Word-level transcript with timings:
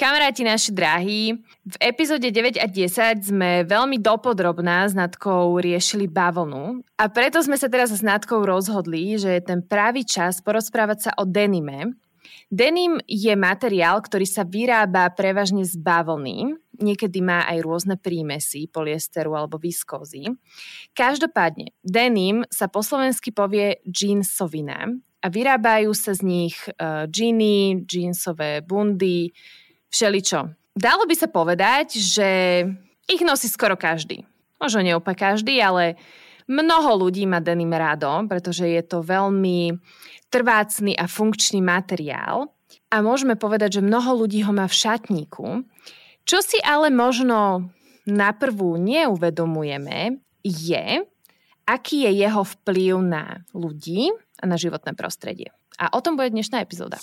Kamaráti 0.00 0.48
naši 0.48 0.72
drahí, 0.72 1.36
v 1.60 1.76
epizóde 1.76 2.32
9 2.32 2.56
a 2.56 2.64
10 2.64 3.20
sme 3.20 3.68
veľmi 3.68 4.00
dopodrobná 4.00 4.88
s 4.88 4.96
Natkou 4.96 5.60
riešili 5.60 6.08
bavlnu 6.08 6.80
a 6.96 7.04
preto 7.12 7.36
sme 7.44 7.60
sa 7.60 7.68
teraz 7.68 7.92
s 7.92 8.00
Natkou 8.00 8.40
rozhodli, 8.48 9.20
že 9.20 9.36
je 9.36 9.42
ten 9.44 9.60
pravý 9.60 10.08
čas 10.08 10.40
porozprávať 10.40 10.98
sa 11.04 11.10
o 11.20 11.28
denime. 11.28 12.00
Denim 12.48 12.96
je 13.04 13.36
materiál, 13.36 14.00
ktorý 14.00 14.24
sa 14.24 14.48
vyrába 14.48 15.04
prevažne 15.12 15.68
z 15.68 15.76
bavlny, 15.76 16.48
niekedy 16.80 17.20
má 17.20 17.44
aj 17.44 17.60
rôzne 17.60 18.00
prímesy, 18.00 18.72
poliesteru 18.72 19.36
alebo 19.36 19.60
viskózy. 19.60 20.32
Každopádne, 20.96 21.76
denim 21.84 22.48
sa 22.48 22.72
po 22.72 22.80
slovensky 22.80 23.36
povie 23.36 23.84
jeansovina 23.84 24.96
a 25.20 25.26
vyrábajú 25.28 25.92
sa 25.92 26.16
z 26.16 26.24
nich 26.24 26.56
uh, 26.80 27.04
džiny, 27.04 27.84
jeansové 27.84 28.64
bundy, 28.64 29.28
všeličo. 29.90 30.54
Dalo 30.74 31.04
by 31.04 31.14
sa 31.18 31.28
povedať, 31.28 31.98
že 31.98 32.28
ich 33.10 33.22
nosí 33.26 33.50
skoro 33.50 33.74
každý. 33.74 34.22
Možno 34.62 34.86
neopak 34.86 35.18
každý, 35.18 35.58
ale 35.58 35.98
mnoho 36.46 37.06
ľudí 37.06 37.26
má 37.26 37.42
denim 37.42 37.70
rádo, 37.74 38.08
pretože 38.30 38.64
je 38.64 38.82
to 38.86 39.02
veľmi 39.02 39.74
trvácný 40.30 40.94
a 40.94 41.10
funkčný 41.10 41.58
materiál. 41.58 42.54
A 42.90 43.02
môžeme 43.02 43.34
povedať, 43.34 43.78
že 43.78 43.86
mnoho 43.86 44.24
ľudí 44.24 44.46
ho 44.46 44.54
má 44.54 44.70
v 44.70 44.78
šatníku. 44.78 45.66
Čo 46.22 46.38
si 46.38 46.62
ale 46.62 46.90
možno 46.94 47.70
na 48.06 48.30
prvú 48.30 48.78
neuvedomujeme, 48.78 50.22
je, 50.46 51.02
aký 51.66 51.96
je 52.06 52.12
jeho 52.26 52.42
vplyv 52.46 52.94
na 53.02 53.42
ľudí 53.54 54.10
a 54.38 54.44
na 54.46 54.54
životné 54.54 54.94
prostredie. 54.94 55.50
A 55.78 55.90
o 55.94 56.00
tom 56.02 56.14
bude 56.14 56.30
dnešná 56.30 56.62
epizóda. 56.62 56.98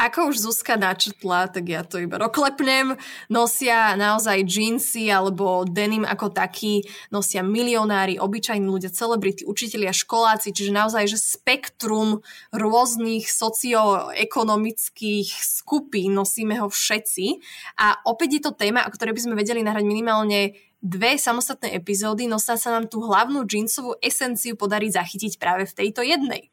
Ako 0.00 0.32
už 0.32 0.40
Zuzka 0.40 0.80
načrtla, 0.80 1.52
tak 1.52 1.68
ja 1.68 1.84
to 1.84 2.00
iba 2.00 2.16
roklepnem. 2.16 2.96
Nosia 3.28 3.92
naozaj 4.00 4.48
jeansy 4.48 5.12
alebo 5.12 5.68
denim 5.68 6.08
ako 6.08 6.32
taký, 6.32 6.88
nosia 7.12 7.44
milionári, 7.44 8.16
obyčajní 8.16 8.64
ľudia, 8.64 8.88
celebrity, 8.88 9.44
učitelia, 9.44 9.92
školáci, 9.92 10.56
čiže 10.56 10.72
naozaj, 10.72 11.04
že 11.04 11.20
spektrum 11.20 12.24
rôznych 12.48 13.28
socioekonomických 13.28 15.28
skupín 15.36 16.16
nosíme 16.16 16.56
ho 16.64 16.72
všetci. 16.72 17.36
A 17.76 18.00
opäť 18.08 18.40
je 18.40 18.42
to 18.48 18.56
téma, 18.56 18.88
o 18.88 18.92
ktorej 18.96 19.12
by 19.12 19.22
sme 19.28 19.36
vedeli 19.36 19.60
nahrať 19.60 19.84
minimálne 19.84 20.56
dve 20.80 21.20
samostatné 21.20 21.76
epizódy, 21.76 22.24
no 22.24 22.40
sa 22.40 22.56
nám 22.56 22.88
tú 22.88 23.04
hlavnú 23.04 23.44
jeansovú 23.44 24.00
esenciu 24.00 24.56
podarí 24.56 24.88
zachytiť 24.88 25.36
práve 25.36 25.68
v 25.68 25.76
tejto 25.76 26.00
jednej. 26.00 26.48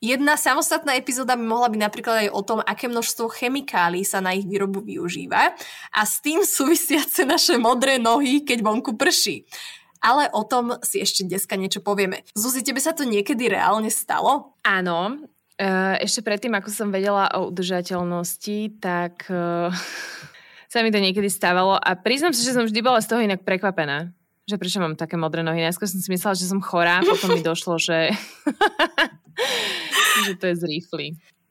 Jedna 0.00 0.36
samostatná 0.36 0.92
epizóda 0.94 1.34
by 1.34 1.44
mohla 1.44 1.68
byť 1.72 1.80
napríklad 1.80 2.16
aj 2.26 2.28
o 2.32 2.42
tom, 2.44 2.58
aké 2.60 2.86
množstvo 2.86 3.32
chemikálií 3.32 4.04
sa 4.04 4.20
na 4.20 4.36
ich 4.36 4.44
výrobu 4.44 4.84
využíva 4.84 5.56
a 5.92 6.00
s 6.04 6.20
tým 6.20 6.44
súvisiace 6.44 7.24
naše 7.24 7.56
modré 7.56 7.96
nohy, 7.96 8.44
keď 8.44 8.60
vonku 8.60 8.94
prší. 9.00 9.48
Ale 10.04 10.28
o 10.36 10.44
tom 10.44 10.76
si 10.84 11.00
ešte 11.00 11.24
dneska 11.24 11.56
niečo 11.56 11.80
povieme. 11.80 12.22
Zuzi, 12.36 12.60
tebe 12.60 12.78
sa 12.78 12.92
to 12.92 13.08
niekedy 13.08 13.48
reálne 13.48 13.88
stalo? 13.88 14.54
Áno. 14.62 15.24
E, 15.56 15.68
ešte 16.04 16.20
predtým, 16.20 16.52
ako 16.52 16.68
som 16.68 16.92
vedela 16.92 17.32
o 17.32 17.48
udržateľnosti, 17.48 18.76
tak 18.76 19.24
e, 19.32 19.72
sa 20.72 20.78
mi 20.84 20.92
to 20.92 21.00
niekedy 21.00 21.32
stávalo 21.32 21.80
a 21.80 21.96
priznám 21.96 22.36
sa, 22.36 22.44
že 22.44 22.52
som 22.52 22.68
vždy 22.68 22.80
bola 22.84 23.00
z 23.00 23.08
toho 23.08 23.24
inak 23.24 23.42
prekvapená 23.42 24.12
že 24.46 24.62
prečo 24.62 24.78
mám 24.78 24.94
také 24.94 25.18
modré 25.18 25.42
nohy. 25.42 25.58
Najskôr 25.58 25.90
som 25.90 25.98
si 25.98 26.06
myslela, 26.06 26.38
že 26.38 26.46
som 26.46 26.62
chorá, 26.62 27.02
potom 27.02 27.34
mi 27.34 27.42
došlo, 27.50 27.82
že, 27.82 28.14
že 30.24 30.34
to 30.38 30.46
je 30.48 30.54
z. 30.56 30.64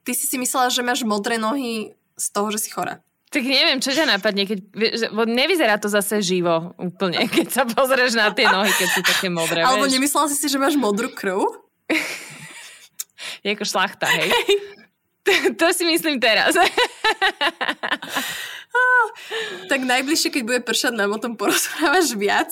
Ty 0.06 0.12
si 0.14 0.26
si 0.26 0.36
myslela, 0.38 0.70
že 0.70 0.82
máš 0.82 1.06
modré 1.06 1.38
nohy 1.38 1.94
z 2.16 2.26
toho, 2.32 2.50
že 2.50 2.62
si 2.62 2.70
chorá. 2.70 3.02
Tak 3.26 3.42
neviem, 3.42 3.82
čo 3.82 3.90
ťa 3.90 4.06
napadne, 4.06 4.46
keď, 4.46 4.58
že, 4.72 5.06
nevyzerá 5.10 5.82
to 5.82 5.90
zase 5.90 6.22
živo 6.22 6.78
úplne, 6.78 7.26
keď 7.34 7.46
sa 7.50 7.62
pozrieš 7.66 8.14
na 8.14 8.30
tie 8.30 8.46
nohy, 8.46 8.70
keď 8.70 8.88
sú 8.94 9.00
také 9.02 9.28
modré. 9.28 9.66
Alebo 9.66 9.84
vieš. 9.84 9.98
nemyslela 9.98 10.30
si 10.30 10.38
si, 10.38 10.46
že 10.46 10.62
máš 10.62 10.78
modrú 10.78 11.10
krv? 11.10 11.42
je 13.42 13.50
ako 13.54 13.64
šlachta, 13.66 14.06
hej. 14.10 14.30
to, 15.26 15.32
to 15.60 15.66
si 15.74 15.84
myslím 15.86 16.20
teraz. 16.22 16.54
tak 19.70 19.80
najbližšie, 19.82 20.30
keď 20.30 20.42
bude 20.42 20.60
pršať, 20.62 20.94
nám 20.94 21.12
o 21.14 21.22
tom 21.22 21.34
porozprávaš 21.34 22.14
viac. 22.14 22.50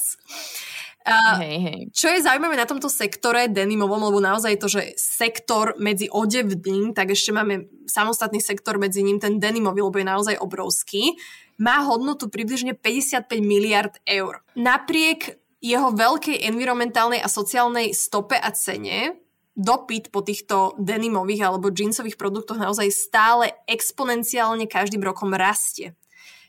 Uh, 1.04 1.36
hej, 1.36 1.56
hej. 1.60 1.80
Čo 1.92 2.08
je 2.08 2.24
zaujímavé 2.24 2.56
na 2.56 2.64
tomto 2.64 2.88
sektore 2.88 3.44
denimovom, 3.52 4.08
lebo 4.08 4.24
naozaj 4.24 4.56
to, 4.56 4.72
že 4.72 4.96
sektor 4.96 5.76
medzi 5.76 6.08
odevným, 6.08 6.96
tak 6.96 7.12
ešte 7.12 7.28
máme 7.28 7.68
samostatný 7.84 8.40
sektor 8.40 8.80
medzi 8.80 9.04
ním, 9.04 9.20
ten 9.20 9.36
denimový, 9.36 9.84
lebo 9.84 10.00
je 10.00 10.08
naozaj 10.08 10.40
obrovský, 10.40 11.12
má 11.60 11.84
hodnotu 11.84 12.32
približne 12.32 12.72
55 12.72 13.28
miliard 13.44 14.00
eur. 14.08 14.40
Napriek 14.56 15.36
jeho 15.60 15.92
veľkej 15.92 16.44
environmentálnej 16.48 17.20
a 17.20 17.28
sociálnej 17.28 17.92
stope 17.92 18.40
a 18.40 18.48
cene, 18.56 19.20
dopyt 19.54 20.08
po 20.08 20.24
týchto 20.24 20.72
denimových 20.80 21.46
alebo 21.46 21.68
jeansových 21.70 22.16
produktoch 22.18 22.58
naozaj 22.58 22.90
stále 22.90 23.54
exponenciálne 23.68 24.66
každým 24.66 25.04
rokom 25.04 25.36
rastie. 25.36 25.92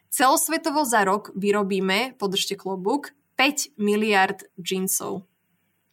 Celosvetovo 0.09 0.87
za 0.87 1.03
rok 1.03 1.35
vyrobíme, 1.35 2.15
podržte 2.15 2.55
klobúk, 2.55 3.11
5 3.35 3.75
miliard 3.77 4.43
jeansov. 4.57 5.27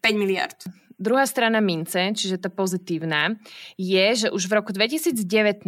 5 0.02 0.14
miliard. 0.18 0.58
Druhá 1.02 1.26
strana 1.26 1.58
mince, 1.58 2.14
čiže 2.14 2.38
tá 2.38 2.46
pozitívna, 2.46 3.34
je, 3.74 4.06
že 4.14 4.28
už 4.30 4.46
v 4.46 4.52
roku 4.54 4.70
2019 4.70 5.66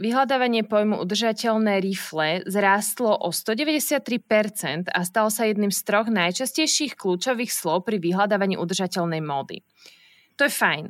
vyhľadávanie 0.00 0.64
pojmu 0.64 0.96
udržateľné 0.96 1.76
rifle 1.84 2.40
zrástlo 2.48 3.12
o 3.12 3.28
193% 3.28 4.88
a 4.88 5.00
stalo 5.04 5.28
sa 5.28 5.44
jedným 5.44 5.68
z 5.68 5.80
troch 5.84 6.08
najčastejších 6.08 6.96
kľúčových 6.96 7.52
slov 7.52 7.84
pri 7.84 8.00
vyhľadávaní 8.00 8.56
udržateľnej 8.56 9.20
módy. 9.20 9.60
To 10.40 10.48
je 10.48 10.52
fajn. 10.56 10.84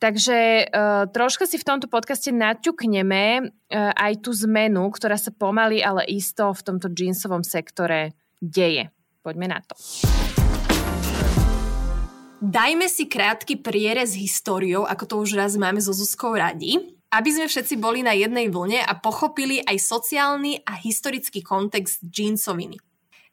Takže 0.00 0.72
uh, 0.72 1.04
troška 1.12 1.44
si 1.44 1.60
v 1.60 1.68
tomto 1.68 1.92
podcaste 1.92 2.32
naťukneme 2.32 3.24
uh, 3.44 3.92
aj 4.00 4.24
tú 4.24 4.32
zmenu, 4.48 4.88
ktorá 4.88 5.20
sa 5.20 5.28
pomaly, 5.28 5.84
ale 5.84 6.08
isto 6.08 6.48
v 6.56 6.64
tomto 6.64 6.88
jeansovom 6.88 7.44
sektore 7.44 8.16
deje. 8.40 8.88
Poďme 9.20 9.46
na 9.52 9.60
to. 9.60 9.76
Dajme 12.40 12.88
si 12.88 13.04
krátky 13.04 13.60
prierez 13.60 14.16
históriou, 14.16 14.88
ako 14.88 15.04
to 15.04 15.14
už 15.20 15.36
raz 15.36 15.52
máme 15.60 15.76
so 15.76 15.92
Zuzkou 15.92 16.32
radi, 16.32 16.96
aby 17.12 17.28
sme 17.28 17.44
všetci 17.44 17.76
boli 17.76 18.00
na 18.00 18.16
jednej 18.16 18.48
vlne 18.48 18.80
a 18.80 18.96
pochopili 18.96 19.60
aj 19.60 19.76
sociálny 19.76 20.64
a 20.64 20.72
historický 20.72 21.44
kontext 21.44 22.00
jeansoviny. 22.00 22.80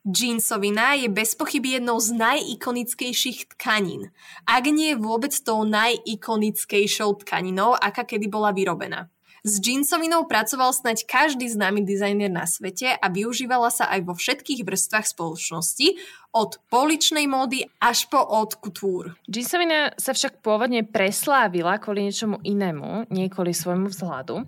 Jeansovina 0.03 0.99
je 0.99 1.07
bez 1.11 1.35
pochyby 1.35 1.79
jednou 1.79 1.99
z 1.99 2.15
najikonickejších 2.15 3.55
tkanín. 3.55 4.11
Ak 4.47 4.67
nie 4.67 4.95
je 4.95 4.99
vôbec 4.99 5.35
tou 5.43 5.67
najikonickejšou 5.67 7.23
tkaninou, 7.23 7.75
aká 7.75 8.03
kedy 8.03 8.27
bola 8.31 8.55
vyrobená. 8.55 9.11
S 9.47 9.63
jeansovinou 9.63 10.27
pracoval 10.27 10.75
snať 10.75 11.07
každý 11.07 11.47
známy 11.47 11.87
dizajner 11.87 12.27
na 12.27 12.43
svete 12.43 12.99
a 12.99 13.07
využívala 13.07 13.71
sa 13.71 13.87
aj 13.87 14.03
vo 14.03 14.11
všetkých 14.11 14.67
vrstvách 14.67 15.07
spoločnosti, 15.07 15.95
od 16.35 16.59
poličnej 16.67 17.31
módy 17.31 17.63
až 17.79 18.11
po 18.11 18.19
od 18.19 18.59
couture. 18.59 19.15
Jeansovina 19.23 19.95
sa 19.95 20.11
však 20.11 20.43
pôvodne 20.43 20.83
preslávila 20.83 21.79
kvôli 21.79 22.11
niečomu 22.11 22.43
inému, 22.43 23.07
nie 23.07 23.31
kvôli 23.31 23.55
svojmu 23.55 23.87
vzhľadu. 23.87 24.43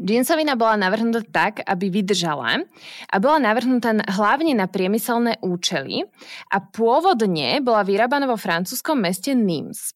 Jeansovina 0.00 0.56
bola 0.56 0.80
navrhnutá 0.80 1.28
tak, 1.28 1.60
aby 1.68 1.92
vydržala 1.92 2.64
a 3.12 3.16
bola 3.20 3.52
navrhnutá 3.52 4.00
hlavne 4.16 4.56
na 4.56 4.64
priemyselné 4.64 5.44
účely 5.44 6.08
a 6.48 6.56
pôvodne 6.64 7.60
bola 7.60 7.84
vyrábaná 7.84 8.24
vo 8.24 8.40
francúzskom 8.40 8.96
meste 8.96 9.36
Nims. 9.36 9.92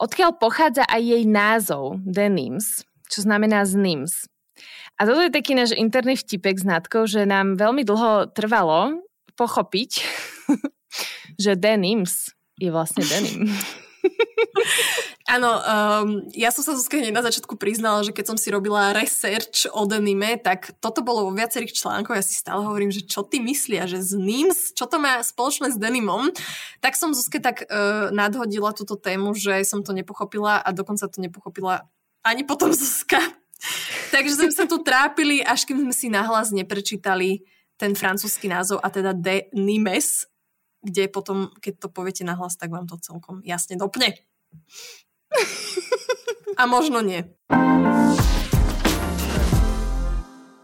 Odkiaľ 0.00 0.40
pochádza 0.40 0.88
aj 0.88 1.00
jej 1.00 1.24
názov, 1.28 2.00
Denims, 2.00 2.88
čo 3.12 3.20
znamená 3.20 3.68
ZNIMS. 3.68 4.32
A 4.96 5.04
toto 5.04 5.20
je 5.20 5.32
taký 5.32 5.52
náš 5.52 5.76
interný 5.76 6.16
vtipek 6.16 6.56
s 6.56 6.64
Natkou, 6.64 7.04
že 7.04 7.28
nám 7.28 7.60
veľmi 7.60 7.84
dlho 7.84 8.32
trvalo 8.32 9.04
pochopiť, 9.36 9.90
že 11.42 11.56
denims 11.56 12.32
je 12.56 12.68
vlastne 12.72 13.04
denim. 13.04 13.48
Áno, 15.32 15.48
um, 15.48 16.28
ja 16.36 16.52
som 16.52 16.60
sa 16.60 16.76
Zuzka 16.76 17.00
na 17.00 17.24
začiatku 17.24 17.56
priznala, 17.56 18.04
že 18.04 18.12
keď 18.12 18.34
som 18.34 18.36
si 18.36 18.52
robila 18.52 18.92
research 18.92 19.64
o 19.72 19.88
denime, 19.88 20.36
tak 20.36 20.76
toto 20.82 21.00
bolo 21.00 21.30
vo 21.30 21.32
viacerých 21.32 21.72
článkoch. 21.72 22.18
Ja 22.18 22.26
si 22.26 22.36
stále 22.36 22.66
hovorím, 22.66 22.92
že 22.92 23.06
čo 23.06 23.24
ty 23.24 23.40
myslia, 23.40 23.88
že 23.88 24.04
z 24.04 24.18
NIMS, 24.18 24.76
čo 24.76 24.84
to 24.84 25.00
má 25.00 25.24
spoločné 25.24 25.72
s 25.72 25.80
denimom. 25.80 26.34
Tak 26.84 27.00
som 27.00 27.16
Zuzke 27.16 27.40
tak 27.40 27.64
uh, 27.64 28.12
nadhodila 28.12 28.76
túto 28.76 28.98
tému, 28.98 29.32
že 29.32 29.64
som 29.64 29.80
to 29.80 29.96
nepochopila 29.96 30.60
a 30.60 30.68
dokonca 30.74 31.08
to 31.08 31.22
nepochopila 31.22 31.88
ani 32.22 32.46
potom 32.46 32.70
Zuzka. 32.78 33.18
Takže 34.10 34.42
sme 34.42 34.50
sa 34.50 34.66
tu 34.66 34.82
trápili, 34.82 35.42
až 35.42 35.62
kým 35.66 35.78
sme 35.86 35.94
si 35.94 36.10
nahlas 36.10 36.50
neprečítali 36.50 37.46
ten 37.78 37.94
francúzsky 37.94 38.50
názov 38.50 38.82
a 38.82 38.90
teda 38.90 39.14
de 39.14 39.50
Nimes, 39.54 40.26
kde 40.82 41.06
potom, 41.06 41.50
keď 41.62 41.86
to 41.86 41.88
poviete 41.90 42.26
nahlas, 42.26 42.58
tak 42.58 42.74
vám 42.74 42.90
to 42.90 42.98
celkom 42.98 43.38
jasne 43.46 43.78
dopne. 43.78 44.18
A 46.60 46.68
možno 46.68 47.00
nie. 47.00 47.24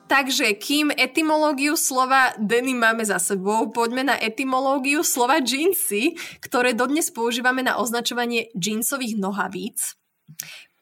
Takže 0.09 0.57
kým 0.57 0.93
etymológiu 0.93 1.77
slova 1.77 2.33
denim 2.41 2.81
máme 2.81 3.05
za 3.05 3.21
sebou, 3.21 3.69
poďme 3.73 4.09
na 4.13 4.17
etymológiu 4.17 5.05
slova 5.05 5.41
jeansy, 5.41 6.17
ktoré 6.45 6.73
dodnes 6.73 7.13
používame 7.13 7.61
na 7.61 7.77
označovanie 7.81 8.49
jeansových 8.57 9.21
nohavíc. 9.21 9.97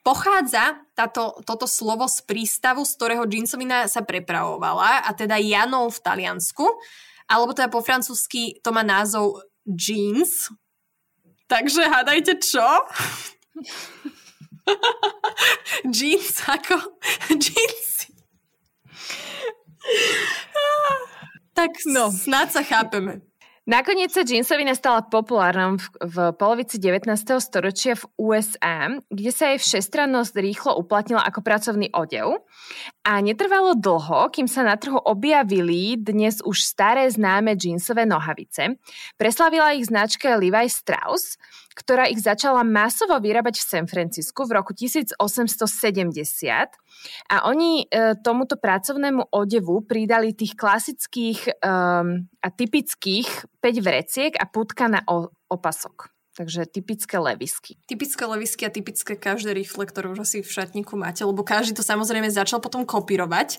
Pochádza 0.06 0.87
táto, 0.94 1.35
toto 1.43 1.67
slovo 1.67 2.06
z 2.06 2.23
prístavu, 2.23 2.87
z 2.87 2.94
ktorého 2.94 3.26
jeansovina 3.26 3.91
sa 3.91 4.06
prepravovala, 4.06 5.03
a 5.03 5.11
teda 5.11 5.35
Janov 5.35 5.99
v 5.99 6.03
Taliansku, 6.06 6.62
alebo 7.26 7.50
teda 7.50 7.67
po 7.67 7.82
francúzsky 7.82 8.62
to 8.62 8.70
má 8.70 8.87
názov 8.87 9.43
jeans. 9.67 10.47
Takže 11.50 11.91
hádajte 11.91 12.38
čo? 12.38 12.62
Jeans 15.97 16.43
ako 16.43 16.75
jeans. 17.44 18.11
tak 21.55 21.70
no. 21.87 22.11
snad 22.11 22.50
sa 22.55 22.62
chápeme. 22.62 23.23
Nakoniec 23.67 24.15
sa 24.15 24.23
jeansovina 24.23 24.79
stala 24.79 25.03
populárna 25.03 25.75
v, 25.75 25.91
v 25.99 26.17
polovici 26.39 26.79
19. 26.79 27.11
storočia 27.43 27.99
v 27.99 28.07
USA, 28.15 28.95
kde 29.11 29.31
sa 29.35 29.51
jej 29.51 29.59
všestrannosť 29.59 30.39
rýchlo 30.39 30.79
uplatnila 30.79 31.27
ako 31.27 31.43
pracovný 31.43 31.91
odev. 31.91 32.47
A 33.03 33.19
netrvalo 33.19 33.75
dlho, 33.75 34.31
kým 34.31 34.47
sa 34.47 34.63
na 34.63 34.79
trhu 34.79 34.95
objavili 35.03 35.99
dnes 35.99 36.39
už 36.47 36.63
staré 36.63 37.11
známe 37.11 37.59
jeansové 37.59 38.07
nohavice. 38.07 38.79
Preslavila 39.19 39.75
ich 39.75 39.91
značka 39.91 40.39
Levi 40.39 40.71
Strauss, 40.71 41.35
ktorá 41.76 42.08
ich 42.08 42.25
začala 42.25 42.64
masovo 42.64 43.20
vyrábať 43.20 43.61
v 43.61 43.69
San 43.69 43.87
Francisku 43.87 44.49
v 44.49 44.56
roku 44.56 44.73
1870 44.73 45.20
a 47.28 47.37
oni 47.44 47.84
e, 47.84 48.17
tomuto 48.25 48.56
pracovnému 48.56 49.28
odevu 49.28 49.84
pridali 49.84 50.32
tých 50.32 50.56
klasických 50.56 51.61
um, 51.61 52.25
a 52.40 52.49
typických 52.49 53.28
5 53.61 53.84
vreciek 53.84 54.32
a 54.40 54.49
putka 54.49 54.88
na 54.88 55.05
o, 55.05 55.28
opasok. 55.52 56.17
Takže 56.37 56.69
typické 56.69 57.17
levisky. 57.17 57.81
Typické 57.88 58.25
levisky 58.28 58.69
a 58.69 58.73
typické 58.73 59.17
každé 59.17 59.56
rifle, 59.56 59.88
ktoré 59.88 60.12
už 60.12 60.20
asi 60.25 60.44
v 60.44 60.52
šatníku 60.52 60.93
máte, 60.96 61.25
lebo 61.25 61.40
každý 61.40 61.81
to 61.81 61.84
samozrejme 61.84 62.28
začal 62.28 62.61
potom 62.61 62.84
kopírovať. 62.84 63.56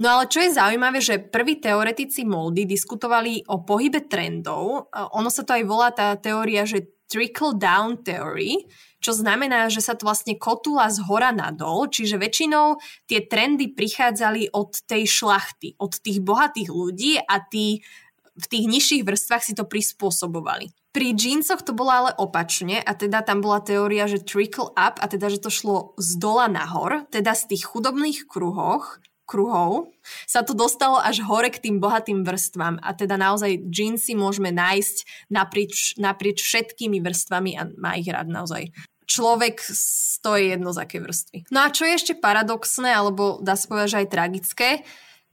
No 0.00 0.08
ale 0.12 0.28
čo 0.28 0.40
je 0.40 0.56
zaujímavé, 0.56 1.00
že 1.00 1.20
prví 1.20 1.60
teoretici 1.60 2.24
moldy 2.24 2.64
diskutovali 2.64 3.44
o 3.48 3.64
pohybe 3.64 4.08
trendov. 4.08 4.88
Ono 4.92 5.30
sa 5.32 5.44
to 5.44 5.56
aj 5.56 5.64
volá 5.64 5.88
tá 5.92 6.16
teória, 6.16 6.64
že 6.64 6.84
trickle-down 7.12 8.00
theory, 8.00 8.64
čo 9.04 9.12
znamená, 9.12 9.68
že 9.68 9.84
sa 9.84 9.92
to 9.92 10.08
vlastne 10.08 10.40
kotula 10.40 10.88
z 10.88 11.04
hora 11.04 11.28
nadol, 11.28 11.92
čiže 11.92 12.16
väčšinou 12.16 12.80
tie 13.04 13.28
trendy 13.28 13.76
prichádzali 13.76 14.56
od 14.56 14.80
tej 14.88 15.04
šlachty, 15.04 15.76
od 15.76 15.92
tých 16.00 16.24
bohatých 16.24 16.70
ľudí 16.72 17.20
a 17.20 17.36
tí 17.44 17.84
v 18.32 18.46
tých 18.48 18.64
nižších 18.64 19.02
vrstvách 19.04 19.44
si 19.44 19.52
to 19.52 19.68
prispôsobovali. 19.68 20.72
Pri 20.92 21.12
jeansoch 21.12 21.64
to 21.64 21.76
bolo 21.76 21.92
ale 21.92 22.10
opačne 22.16 22.80
a 22.80 22.92
teda 22.96 23.24
tam 23.24 23.44
bola 23.44 23.60
teória, 23.60 24.08
že 24.08 24.24
trickle 24.24 24.72
up 24.72 25.00
a 25.00 25.06
teda, 25.08 25.28
že 25.28 25.40
to 25.40 25.52
šlo 25.52 25.92
z 26.00 26.16
dola 26.16 26.48
nahor, 26.48 27.04
teda 27.12 27.36
z 27.36 27.52
tých 27.52 27.68
chudobných 27.68 28.24
kruhoch 28.28 29.00
kruhov 29.24 29.90
sa 30.26 30.42
to 30.42 30.52
dostalo 30.52 30.98
až 30.98 31.22
hore 31.24 31.48
k 31.48 31.62
tým 31.62 31.78
bohatým 31.78 32.26
vrstvám 32.26 32.82
a 32.82 32.90
teda 32.92 33.16
naozaj 33.16 33.68
jeansy 33.70 34.18
môžeme 34.18 34.50
nájsť 34.50 35.28
naprieč, 35.32 35.96
naprieč 35.96 36.42
všetkými 36.42 36.98
vrstvami 37.00 37.50
a 37.56 37.62
má 37.78 37.96
ich 37.96 38.10
rád 38.10 38.28
naozaj 38.28 38.74
človek 39.12 39.60
stojí 39.60 40.56
jedno 40.56 40.72
z 40.72 40.78
aké 40.88 40.98
vrstvy. 41.02 41.52
No 41.52 41.66
a 41.66 41.68
čo 41.68 41.84
je 41.84 41.98
ešte 41.98 42.14
paradoxné, 42.16 42.96
alebo 42.96 43.42
dá 43.44 43.58
sa 43.58 43.68
povedať, 43.68 43.88
že 43.92 44.00
aj 44.00 44.08
tragické, 44.08 44.70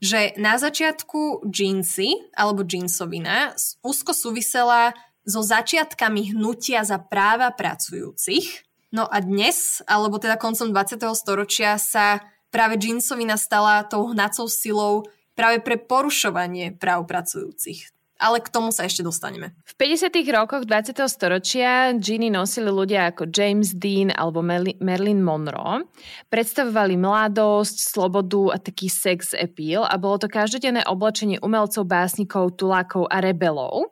že 0.00 0.32
na 0.40 0.56
začiatku 0.56 1.48
jeansy 1.48 2.32
alebo 2.32 2.64
jeansovina 2.64 3.52
úzko 3.84 4.16
súvisela 4.16 4.96
so 5.28 5.44
začiatkami 5.44 6.32
hnutia 6.32 6.84
za 6.84 6.96
práva 6.96 7.52
pracujúcich. 7.52 8.64
No 8.90 9.06
a 9.06 9.22
dnes, 9.22 9.84
alebo 9.86 10.18
teda 10.18 10.40
koncom 10.40 10.72
20. 10.74 10.98
storočia 11.14 11.76
sa 11.78 12.24
práve 12.50 12.76
jeansovina 12.76 13.38
stala 13.38 13.86
tou 13.86 14.10
hnacou 14.10 14.50
silou 14.50 15.06
práve 15.38 15.62
pre 15.64 15.80
porušovanie 15.80 16.76
práv 16.76 17.08
pracujúcich. 17.08 17.88
Ale 18.20 18.44
k 18.44 18.52
tomu 18.52 18.68
sa 18.68 18.84
ešte 18.84 19.00
dostaneme. 19.00 19.56
V 19.64 19.72
50. 19.80 20.12
rokoch 20.36 20.68
20. 20.68 20.92
storočia 21.08 21.96
džíny 21.96 22.28
nosili 22.28 22.68
ľudia 22.68 23.08
ako 23.08 23.32
James 23.32 23.72
Dean 23.72 24.12
alebo 24.12 24.44
Marilyn 24.44 25.24
Monroe. 25.24 25.88
Predstavovali 26.28 27.00
mladosť, 27.00 27.80
slobodu 27.80 28.52
a 28.52 28.56
taký 28.60 28.92
sex 28.92 29.32
appeal 29.32 29.88
a 29.88 29.96
bolo 29.96 30.20
to 30.20 30.28
každodenné 30.28 30.84
oblečenie 30.84 31.40
umelcov, 31.40 31.88
básnikov, 31.88 32.60
tulákov 32.60 33.08
a 33.08 33.24
rebelov. 33.24 33.88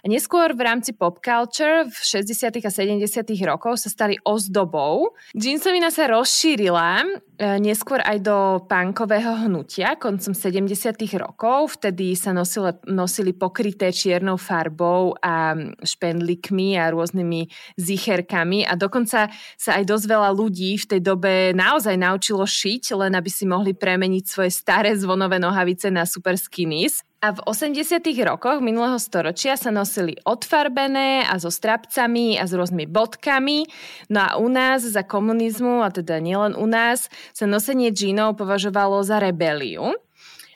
Neskôr 0.00 0.56
v 0.56 0.64
rámci 0.64 0.96
pop 0.96 1.20
culture 1.20 1.84
v 1.84 1.92
60. 1.92 2.64
a 2.64 2.70
70. 2.72 3.04
rokoch 3.44 3.76
sa 3.76 3.92
stali 3.92 4.16
ozdobou. 4.24 5.12
Jeansovina 5.36 5.92
sa 5.92 6.08
rozšírila 6.08 7.04
e, 7.04 7.60
neskôr 7.60 8.00
aj 8.00 8.18
do 8.24 8.64
punkového 8.64 9.44
hnutia 9.44 10.00
koncom 10.00 10.32
70. 10.32 10.72
rokov. 11.20 11.76
Vtedy 11.76 12.16
sa 12.16 12.32
nosili, 12.32 12.72
nosili 12.88 13.36
pokryté 13.36 13.92
čiernou 13.92 14.40
farbou 14.40 15.20
a 15.20 15.52
špendlikmi 15.84 16.80
a 16.80 16.88
rôznymi 16.88 17.52
zicherkami 17.76 18.64
a 18.64 18.80
dokonca 18.80 19.28
sa 19.60 19.70
aj 19.76 19.84
dosť 19.84 20.06
veľa 20.08 20.30
ľudí 20.32 20.80
v 20.80 20.88
tej 20.96 21.00
dobe 21.04 21.52
naozaj 21.52 22.00
naučilo 22.00 22.48
šiť, 22.48 22.96
len 22.96 23.12
aby 23.12 23.28
si 23.28 23.44
mohli 23.44 23.76
premeniť 23.76 24.24
svoje 24.24 24.48
staré 24.48 24.96
zvonové 24.96 25.36
nohavice 25.36 25.92
na 25.92 26.08
super 26.08 26.40
skinnies. 26.40 27.04
A 27.20 27.36
v 27.36 27.44
80. 27.44 28.00
rokoch 28.24 28.64
minulého 28.64 28.96
storočia 28.96 29.52
sa 29.52 29.68
nosili 29.90 30.14
odfarbené 30.22 31.26
a 31.26 31.42
so 31.42 31.50
strapcami 31.50 32.38
a 32.38 32.46
s 32.46 32.54
rôznymi 32.54 32.86
bodkami. 32.86 33.66
No 34.06 34.22
a 34.22 34.30
u 34.38 34.46
nás 34.46 34.86
za 34.86 35.02
komunizmu, 35.02 35.82
a 35.82 35.90
teda 35.90 36.22
nielen 36.22 36.54
u 36.54 36.62
nás, 36.70 37.10
sa 37.34 37.50
nosenie 37.50 37.90
džínov 37.90 38.38
považovalo 38.38 39.02
za 39.02 39.18
rebeliu. 39.18 39.98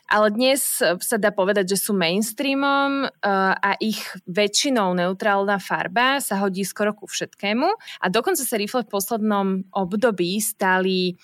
Ale 0.07 0.31
dnes 0.31 0.79
sa 0.79 1.17
dá 1.19 1.35
povedať, 1.35 1.75
že 1.75 1.83
sú 1.83 1.99
mainstreamom 1.99 3.11
a 3.59 3.71
ich 3.83 3.99
väčšinou 4.31 4.95
neutrálna 4.95 5.59
farba 5.59 6.23
sa 6.23 6.39
hodí 6.39 6.63
skoro 6.63 6.95
ku 6.95 7.11
všetkému. 7.11 7.67
A 7.99 8.07
dokonca 8.07 8.47
sa 8.47 8.55
rifle 8.55 8.87
v 8.87 8.93
poslednom 8.95 9.67
období 9.75 10.39
stali 10.39 11.19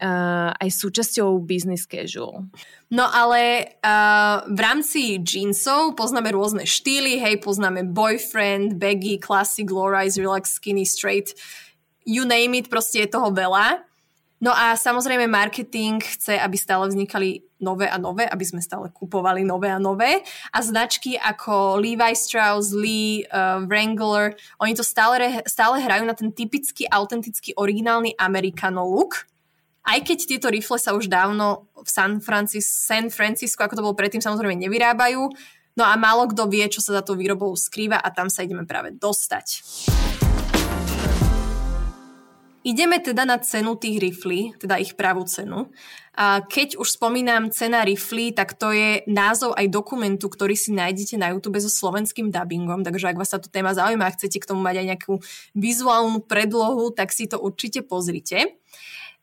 uh, 0.00 0.50
aj 0.56 0.68
súčasťou 0.70 1.42
business 1.42 1.86
casual. 1.86 2.46
No 2.90 3.06
ale 3.10 3.74
uh, 3.82 4.46
v 4.46 4.58
rámci 4.60 5.18
jeansov 5.22 5.98
poznáme 5.98 6.30
rôzne 6.30 6.62
štýly, 6.68 7.18
hej, 7.18 7.42
poznáme 7.42 7.90
boyfriend, 7.90 8.78
baggy, 8.78 9.18
classic, 9.18 9.66
low-rise, 9.70 10.20
relax, 10.20 10.56
skinny, 10.56 10.86
straight, 10.86 11.34
you 12.04 12.22
name 12.22 12.54
it, 12.54 12.68
proste 12.70 13.02
je 13.02 13.08
toho 13.08 13.32
veľa. 13.32 13.82
No 14.44 14.52
a 14.52 14.76
samozrejme 14.76 15.24
marketing 15.24 16.04
chce, 16.04 16.36
aby 16.36 16.60
stále 16.60 16.84
vznikali 16.92 17.40
nové 17.64 17.88
a 17.88 17.96
nové, 17.96 18.28
aby 18.28 18.44
sme 18.44 18.60
stále 18.60 18.92
kupovali 18.92 19.40
nové 19.40 19.72
a 19.72 19.80
nové. 19.80 20.20
A 20.52 20.60
značky 20.60 21.16
ako 21.16 21.80
Levi 21.80 22.12
Strauss, 22.12 22.76
Lee, 22.76 23.24
uh, 23.32 23.64
Wrangler, 23.64 24.36
oni 24.60 24.76
to 24.76 24.84
stále, 24.84 25.16
stále 25.48 25.80
hrajú 25.80 26.04
na 26.04 26.12
ten 26.12 26.28
typický, 26.28 26.84
autentický, 26.92 27.56
originálny 27.56 28.12
Americano 28.20 28.84
look 28.84 29.24
aj 29.84 29.98
keď 30.00 30.18
tieto 30.24 30.48
rifle 30.48 30.80
sa 30.80 30.96
už 30.96 31.12
dávno 31.12 31.68
v 31.76 31.88
San, 31.88 32.24
Francis, 32.24 32.64
San 32.64 33.12
Francisco, 33.12 33.60
ako 33.60 33.76
to 33.76 33.84
bolo 33.84 33.96
predtým, 33.96 34.24
samozrejme 34.24 34.56
nevyrábajú, 34.56 35.28
no 35.76 35.84
a 35.84 35.92
málo 36.00 36.24
kto 36.32 36.48
vie, 36.48 36.64
čo 36.72 36.80
sa 36.80 36.96
za 36.98 37.02
tou 37.04 37.14
výrobou 37.14 37.52
skrýva 37.52 38.00
a 38.00 38.08
tam 38.08 38.32
sa 38.32 38.40
ideme 38.40 38.64
práve 38.64 38.96
dostať. 38.96 39.62
ideme 42.64 42.96
teda 42.98 43.28
na 43.28 43.36
cenu 43.38 43.76
tých 43.76 44.00
riflí, 44.00 44.56
teda 44.56 44.80
ich 44.80 44.96
pravú 44.96 45.28
cenu. 45.28 45.68
A 46.16 46.40
keď 46.40 46.80
už 46.80 46.96
spomínam 46.96 47.52
cena 47.52 47.84
riflí, 47.84 48.32
tak 48.32 48.56
to 48.56 48.72
je 48.72 49.04
názov 49.04 49.52
aj 49.54 49.68
dokumentu, 49.68 50.32
ktorý 50.32 50.56
si 50.56 50.72
nájdete 50.72 51.20
na 51.20 51.36
YouTube 51.36 51.60
so 51.60 51.68
slovenským 51.68 52.32
dubbingom, 52.32 52.80
takže 52.80 53.12
ak 53.12 53.20
vás 53.20 53.30
táto 53.30 53.52
téma 53.52 53.76
zaujíma 53.76 54.08
a 54.08 54.14
chcete 54.16 54.40
k 54.40 54.48
tomu 54.48 54.64
mať 54.64 54.80
aj 54.80 54.86
nejakú 54.96 55.14
vizuálnu 55.52 56.24
predlohu, 56.24 56.90
tak 56.96 57.12
si 57.12 57.28
to 57.28 57.36
určite 57.36 57.84
pozrite. 57.84 58.56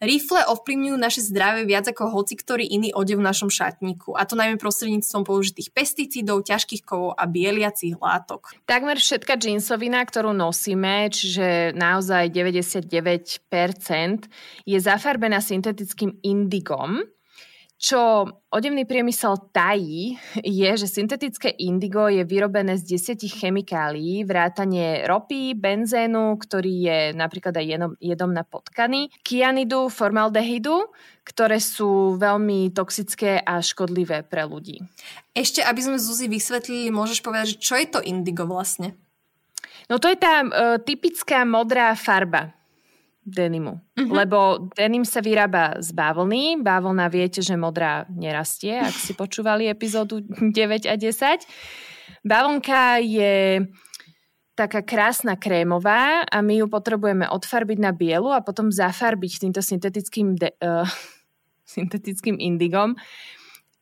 Rifle 0.02 0.42
ovplyvňujú 0.50 0.98
naše 0.98 1.22
zdravie 1.22 1.70
viac 1.70 1.86
ako 1.86 2.10
hoci 2.10 2.34
ktorý 2.34 2.66
iný 2.66 2.90
odev 2.90 3.22
v 3.22 3.28
našom 3.30 3.54
šatníku, 3.54 4.18
a 4.18 4.26
to 4.26 4.34
najmä 4.34 4.58
prostredníctvom 4.58 5.22
použitých 5.22 5.70
pesticídov, 5.70 6.42
ťažkých 6.42 6.82
kovov 6.82 7.14
a 7.14 7.30
bieliacich 7.30 8.02
látok. 8.02 8.50
Takmer 8.66 8.98
všetka 8.98 9.38
džínsovina, 9.38 10.02
ktorú 10.02 10.34
nosíme, 10.34 11.06
čiže 11.14 11.78
naozaj 11.78 12.34
99%, 12.34 13.46
je 14.66 14.78
zafarbená 14.82 15.38
syntetickým 15.38 16.18
indigom, 16.26 17.06
čo 17.82 18.30
odevný 18.54 18.86
priemysel 18.86 19.50
tají, 19.50 20.14
je, 20.38 20.70
že 20.78 20.86
syntetické 20.86 21.50
indigo 21.66 22.06
je 22.06 22.22
vyrobené 22.22 22.78
z 22.78 22.94
desiatich 22.94 23.34
chemikálií, 23.42 24.22
vrátanie 24.22 25.10
ropy, 25.10 25.58
benzénu, 25.58 26.38
ktorý 26.38 26.74
je 26.86 27.00
napríklad 27.18 27.58
aj 27.58 27.66
jedom, 27.66 27.92
jedom 27.98 28.30
na 28.38 28.46
potkany, 28.46 29.10
kianidu, 29.26 29.90
formaldehydu, 29.90 30.94
ktoré 31.26 31.58
sú 31.58 32.22
veľmi 32.22 32.70
toxické 32.70 33.42
a 33.42 33.66
škodlivé 33.66 34.30
pre 34.30 34.46
ľudí. 34.46 34.86
Ešte, 35.34 35.66
aby 35.66 35.82
sme 35.82 35.98
Zuzi 35.98 36.30
vysvetlili, 36.30 36.94
môžeš 36.94 37.26
povedať, 37.26 37.58
čo 37.58 37.74
je 37.82 37.90
to 37.90 38.06
indigo 38.06 38.46
vlastne? 38.46 38.94
No 39.90 39.98
to 39.98 40.06
je 40.06 40.22
tá 40.22 40.46
uh, 40.46 40.78
typická 40.78 41.42
modrá 41.50 41.98
farba 41.98 42.61
denimu. 43.22 43.78
Mm-hmm. 43.98 44.12
Lebo 44.12 44.70
denim 44.74 45.06
sa 45.06 45.22
vyrába 45.22 45.78
z 45.78 45.94
bávlny. 45.94 46.60
Bávlna 46.62 47.06
viete, 47.08 47.46
že 47.46 47.54
modrá 47.54 48.10
nerastie, 48.10 48.82
ak 48.82 48.96
si 48.98 49.14
počúvali 49.14 49.70
epizódu 49.70 50.26
9 50.26 50.90
a 50.90 50.96
10. 50.98 51.46
Bávlnka 52.26 52.98
je 53.02 53.66
taká 54.58 54.82
krásna 54.84 55.38
krémová 55.38 56.26
a 56.28 56.38
my 56.44 56.62
ju 56.62 56.68
potrebujeme 56.68 57.26
odfarbiť 57.30 57.78
na 57.82 57.94
bielu 57.96 58.30
a 58.30 58.44
potom 58.46 58.70
zafarbiť 58.70 59.48
týmto 59.48 59.62
syntetickým, 59.64 60.38
de, 60.38 60.54
uh, 60.62 60.86
syntetickým 61.78 62.38
indigom, 62.42 62.98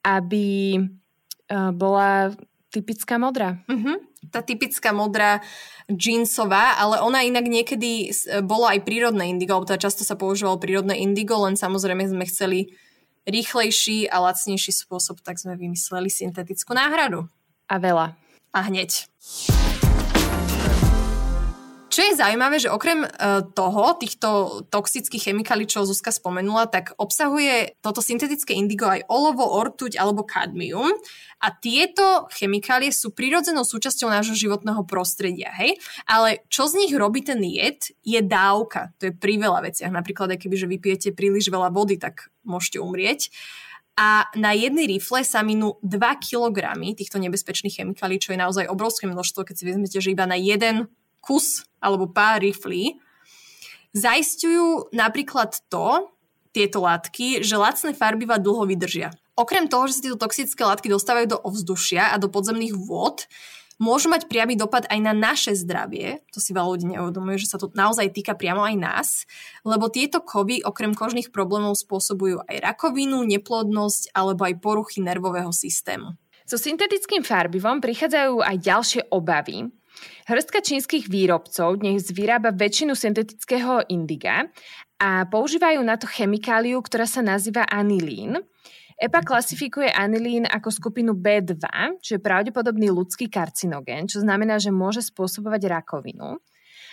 aby 0.03 0.79
uh, 0.79 1.72
bola 1.74 2.31
typická 2.69 3.17
modrá. 3.17 3.60
Mm-hmm 3.65 4.08
tá 4.27 4.43
typická 4.43 4.91
modrá 4.91 5.39
jeansová, 5.89 6.77
ale 6.77 7.01
ona 7.01 7.23
inak 7.23 7.47
niekedy 7.47 8.11
bolo 8.45 8.67
aj 8.67 8.83
prírodné 8.83 9.31
indigo, 9.31 9.55
alebo 9.57 9.69
teda 9.69 9.89
často 9.89 10.03
sa 10.03 10.19
používalo 10.19 10.59
prírodné 10.59 10.99
indigo, 10.99 11.39
len 11.39 11.55
samozrejme 11.55 12.05
sme 12.05 12.25
chceli 12.27 12.59
rýchlejší 13.25 14.09
a 14.09 14.21
lacnejší 14.25 14.73
spôsob, 14.73 15.21
tak 15.21 15.38
sme 15.38 15.57
vymysleli 15.57 16.09
syntetickú 16.09 16.73
náhradu. 16.73 17.29
A 17.69 17.75
veľa. 17.77 18.17
A 18.49 18.59
hneď. 18.65 19.05
Čo 21.99 22.15
je 22.15 22.15
zaujímavé, 22.23 22.63
že 22.63 22.71
okrem 22.71 23.03
e, 23.03 23.09
toho, 23.51 23.91
týchto 23.99 24.63
toxických 24.71 25.19
chemikálií, 25.19 25.67
čo 25.67 25.83
Zuzka 25.83 26.15
spomenula, 26.15 26.71
tak 26.71 26.95
obsahuje 26.95 27.75
toto 27.83 27.99
syntetické 27.99 28.55
indigo 28.55 28.87
aj 28.87 29.03
olovo, 29.11 29.43
ortuť 29.43 29.99
alebo 29.99 30.23
kadmium. 30.23 30.95
A 31.43 31.51
tieto 31.51 32.31
chemikálie 32.31 32.95
sú 32.95 33.11
prirodzenou 33.11 33.67
súčasťou 33.67 34.07
nášho 34.15 34.31
životného 34.31 34.87
prostredia, 34.87 35.51
hej? 35.59 35.75
Ale 36.07 36.39
čo 36.47 36.71
z 36.71 36.79
nich 36.79 36.95
robí 36.95 37.19
ten 37.19 37.43
jed, 37.43 37.91
je 37.99 38.23
dávka. 38.23 38.95
To 39.03 39.11
je 39.11 39.13
pri 39.19 39.35
veľa 39.35 39.67
veciach. 39.67 39.91
Napríklad, 39.91 40.39
keby, 40.39 40.55
že 40.55 40.71
vypijete 40.71 41.09
príliš 41.11 41.51
veľa 41.51 41.67
vody, 41.67 41.99
tak 41.99 42.31
môžete 42.47 42.79
umrieť. 42.79 43.27
A 43.99 44.31
na 44.39 44.55
jednej 44.55 44.87
rifle 44.87 45.27
sa 45.27 45.43
minú 45.43 45.75
2 45.83 45.99
kg 46.23 46.79
týchto 46.95 47.19
nebezpečných 47.19 47.75
chemikálií, 47.75 48.23
čo 48.23 48.31
je 48.31 48.39
naozaj 48.39 48.71
obrovské 48.71 49.03
množstvo, 49.03 49.43
keď 49.43 49.55
si 49.59 49.67
vezmete, 49.67 49.99
že 49.99 50.15
iba 50.15 50.23
na 50.23 50.39
jeden 50.39 50.87
kus 51.19 51.67
alebo 51.79 52.12
pár 52.12 52.43
riflí, 52.43 53.00
zaistujú 53.95 54.93
napríklad 54.93 55.57
to, 55.67 56.07
tieto 56.50 56.81
látky, 56.81 57.45
že 57.45 57.62
lacné 57.62 57.93
farbiva 57.93 58.41
dlho 58.41 58.65
vydržia. 58.65 59.13
Okrem 59.38 59.71
toho, 59.71 59.88
že 59.88 60.01
sa 60.01 60.05
tieto 60.09 60.19
toxické 60.19 60.62
látky 60.65 60.89
dostávajú 60.91 61.27
do 61.31 61.39
ovzdušia 61.39 62.12
a 62.12 62.19
do 62.19 62.27
podzemných 62.27 62.75
vôd, 62.75 63.29
môžu 63.79 64.12
mať 64.12 64.27
priamy 64.27 64.59
dopad 64.59 64.83
aj 64.91 65.00
na 65.00 65.15
naše 65.15 65.55
zdravie. 65.55 66.19
To 66.36 66.43
si 66.43 66.51
veľa 66.51 66.67
ľudí 66.75 66.86
neuvedomuje, 66.91 67.39
že 67.39 67.55
sa 67.55 67.57
to 67.62 67.71
naozaj 67.71 68.12
týka 68.12 68.36
priamo 68.36 68.59
aj 68.65 68.75
nás, 68.75 69.09
lebo 69.63 69.88
tieto 69.88 70.19
kovy 70.19 70.59
okrem 70.65 70.91
kožných 70.91 71.31
problémov 71.31 71.79
spôsobujú 71.79 72.43
aj 72.43 72.59
rakovinu, 72.59 73.24
neplodnosť 73.24 74.12
alebo 74.12 74.43
aj 74.43 74.59
poruchy 74.59 75.00
nervového 75.00 75.55
systému. 75.55 76.19
So 76.43 76.59
syntetickým 76.59 77.24
farbivom 77.24 77.79
prichádzajú 77.79 78.43
aj 78.43 78.55
ďalšie 78.59 79.01
obavy, 79.13 79.69
Hrstka 80.29 80.61
čínskych 80.61 81.09
výrobcov 81.09 81.81
dnes 81.81 82.09
vyrába 82.13 82.53
väčšinu 82.53 82.93
syntetického 82.93 83.87
indiga 83.89 84.45
a 85.01 85.25
používajú 85.25 85.81
na 85.81 85.97
to 85.97 86.05
chemikáliu, 86.05 86.77
ktorá 86.83 87.09
sa 87.09 87.25
nazýva 87.25 87.65
anilín. 87.65 88.37
EPA 88.99 89.23
klasifikuje 89.23 89.87
anilín 89.87 90.43
ako 90.43 90.75
skupinu 90.75 91.15
B2, 91.15 91.63
čo 92.03 92.19
je 92.19 92.21
pravdepodobný 92.21 92.91
ľudský 92.91 93.31
karcinogén, 93.31 94.11
čo 94.11 94.19
znamená, 94.19 94.59
že 94.59 94.75
môže 94.75 94.99
spôsobovať 95.07 95.71
rakovinu. 95.71 96.35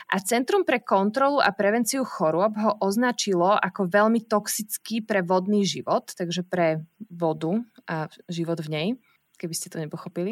A 0.07 0.23
Centrum 0.23 0.63
pre 0.63 0.87
kontrolu 0.87 1.43
a 1.43 1.51
prevenciu 1.51 2.07
chorôb 2.07 2.55
ho 2.63 2.79
označilo 2.79 3.59
ako 3.59 3.91
veľmi 3.91 4.23
toxický 4.31 5.03
pre 5.03 5.27
vodný 5.27 5.67
život, 5.67 6.15
takže 6.15 6.47
pre 6.47 6.87
vodu 7.11 7.59
a 7.91 8.07
život 8.31 8.63
v 8.63 8.69
nej, 8.71 8.89
keby 9.35 9.55
ste 9.59 9.67
to 9.67 9.83
nepochopili. 9.83 10.31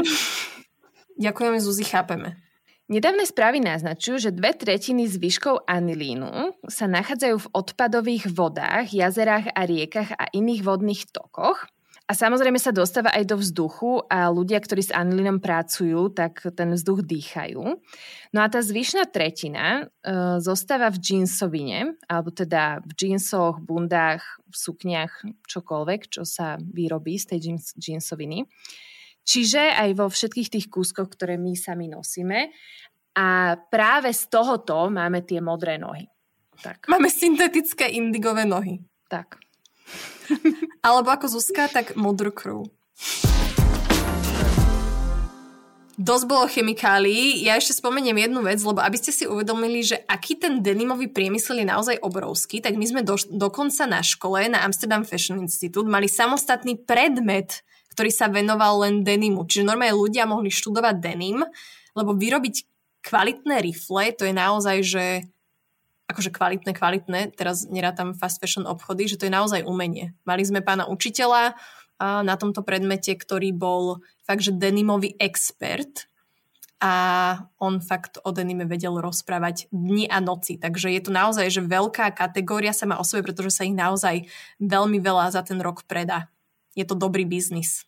Ďakujeme, 1.24 1.58
Zuzi, 1.58 1.82
chápeme. 1.82 2.43
Nedávne 2.84 3.24
správy 3.24 3.64
naznačujú, 3.64 4.28
že 4.28 4.36
dve 4.36 4.52
tretiny 4.52 5.08
zvyškov 5.08 5.64
anilínu 5.64 6.52
sa 6.68 6.84
nachádzajú 6.84 7.48
v 7.48 7.50
odpadových 7.56 8.28
vodách, 8.28 8.92
jazerách 8.92 9.56
a 9.56 9.64
riekach 9.64 10.12
a 10.12 10.28
iných 10.36 10.60
vodných 10.60 11.08
tokoch. 11.08 11.64
A 12.04 12.12
samozrejme 12.12 12.60
sa 12.60 12.76
dostáva 12.76 13.08
aj 13.16 13.24
do 13.24 13.40
vzduchu 13.40 14.04
a 14.12 14.28
ľudia, 14.28 14.60
ktorí 14.60 14.84
s 14.84 14.92
anilínom 14.92 15.40
pracujú, 15.40 16.12
tak 16.12 16.44
ten 16.52 16.76
vzduch 16.76 17.00
dýchajú. 17.00 17.80
No 18.36 18.38
a 18.44 18.46
tá 18.52 18.60
zvyšná 18.60 19.08
tretina 19.08 19.88
e, 20.04 20.36
zostáva 20.44 20.92
v 20.92 21.00
džínsovine, 21.00 21.96
alebo 22.04 22.28
teda 22.28 22.84
v 22.84 22.92
džínsoch, 22.92 23.64
bundách, 23.64 24.20
v 24.44 24.54
sukniach, 24.60 25.24
čokoľvek, 25.48 26.12
čo 26.12 26.28
sa 26.28 26.60
vyrobí 26.60 27.16
z 27.16 27.32
tej 27.32 27.56
džínsoviny. 27.80 28.44
Čiže 29.24 29.72
aj 29.72 29.90
vo 29.96 30.06
všetkých 30.12 30.52
tých 30.52 30.66
kúskoch, 30.68 31.08
ktoré 31.08 31.40
my 31.40 31.56
sami 31.56 31.88
nosíme. 31.88 32.52
A 33.16 33.56
práve 33.56 34.12
z 34.12 34.28
tohoto 34.28 34.92
máme 34.92 35.24
tie 35.24 35.40
modré 35.40 35.80
nohy. 35.80 36.04
Tak. 36.60 36.86
Máme 36.86 37.08
syntetické 37.08 37.88
indigové 37.88 38.44
nohy. 38.44 38.84
Tak. 39.08 39.40
Alebo 40.86 41.08
ako 41.08 41.40
Zuzka, 41.40 41.72
tak 41.72 41.96
modrú 41.96 42.30
krv. 42.30 42.68
Dosť 45.94 46.24
bolo 46.26 46.50
chemikálií. 46.50 47.46
Ja 47.46 47.54
ešte 47.54 47.78
spomeniem 47.78 48.26
jednu 48.26 48.42
vec, 48.42 48.58
lebo 48.66 48.82
aby 48.82 48.98
ste 48.98 49.14
si 49.14 49.30
uvedomili, 49.30 49.86
že 49.86 50.02
aký 50.10 50.34
ten 50.34 50.58
denimový 50.58 51.06
priemysel 51.06 51.62
je 51.62 51.70
naozaj 51.70 52.02
obrovský, 52.02 52.58
tak 52.58 52.74
my 52.74 52.82
sme 52.82 53.06
do, 53.06 53.14
dokonca 53.30 53.86
na 53.86 54.02
škole, 54.02 54.50
na 54.50 54.66
Amsterdam 54.66 55.06
Fashion 55.06 55.38
Institute, 55.38 55.86
mali 55.86 56.10
samostatný 56.10 56.82
predmet 56.82 57.62
ktorý 57.94 58.10
sa 58.10 58.26
venoval 58.26 58.82
len 58.82 59.06
denimu. 59.06 59.46
Čiže 59.46 59.64
normálne 59.70 59.94
ľudia 59.94 60.26
mohli 60.26 60.50
študovať 60.50 60.98
denim, 60.98 61.46
lebo 61.94 62.10
vyrobiť 62.12 62.66
kvalitné 63.06 63.62
rifle, 63.62 64.10
to 64.18 64.26
je 64.26 64.34
naozaj, 64.34 64.76
že 64.82 65.04
akože 66.10 66.34
kvalitné, 66.34 66.76
kvalitné, 66.76 67.20
teraz 67.32 67.64
nerátam 67.64 68.12
fast 68.12 68.42
fashion 68.42 68.68
obchody, 68.68 69.08
že 69.08 69.16
to 69.16 69.30
je 69.30 69.32
naozaj 69.32 69.64
umenie. 69.64 70.12
Mali 70.28 70.44
sme 70.44 70.60
pána 70.60 70.84
učiteľa 70.90 71.56
na 72.00 72.34
tomto 72.36 72.60
predmete, 72.60 73.14
ktorý 73.14 73.54
bol 73.54 74.04
fakt, 74.26 74.42
že 74.44 74.52
denimový 74.52 75.14
expert 75.16 76.10
a 76.82 76.92
on 77.56 77.80
fakt 77.80 78.20
o 78.20 78.34
denime 78.34 78.68
vedel 78.68 79.00
rozprávať 79.00 79.72
dni 79.72 80.10
a 80.10 80.20
noci. 80.20 80.60
Takže 80.60 80.92
je 80.92 81.00
to 81.00 81.14
naozaj, 81.14 81.48
že 81.48 81.64
veľká 81.64 82.12
kategória 82.12 82.76
sa 82.76 82.84
má 82.84 83.00
o 83.00 83.06
sebe, 83.06 83.24
pretože 83.24 83.56
sa 83.56 83.64
ich 83.64 83.72
naozaj 83.72 84.28
veľmi 84.60 85.00
veľa 85.00 85.32
za 85.32 85.40
ten 85.46 85.56
rok 85.62 85.88
predá 85.88 86.33
je 86.74 86.84
to 86.86 86.94
dobrý 86.98 87.24
biznis. 87.24 87.86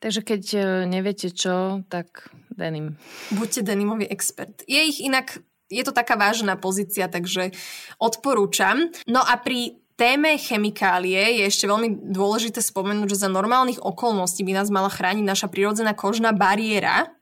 Takže 0.00 0.20
keď 0.24 0.42
e, 0.54 0.60
neviete 0.88 1.28
čo, 1.28 1.84
tak 1.92 2.32
denim. 2.48 2.96
Buďte 3.36 3.62
denimový 3.62 4.08
expert. 4.08 4.64
Je 4.64 4.80
ich 4.80 5.04
inak, 5.04 5.44
je 5.68 5.82
to 5.84 5.92
taká 5.92 6.16
vážna 6.16 6.56
pozícia, 6.56 7.06
takže 7.06 7.52
odporúčam. 8.00 8.88
No 9.04 9.20
a 9.20 9.36
pri 9.36 9.76
téme 10.00 10.40
chemikálie 10.40 11.44
je 11.44 11.44
ešte 11.44 11.68
veľmi 11.68 12.16
dôležité 12.16 12.64
spomenúť, 12.64 13.12
že 13.12 13.22
za 13.22 13.28
normálnych 13.28 13.84
okolností 13.84 14.40
by 14.48 14.56
nás 14.56 14.72
mala 14.72 14.88
chrániť 14.88 15.24
naša 15.28 15.52
prirodzená 15.52 15.92
kožná 15.92 16.32
bariéra, 16.32 17.12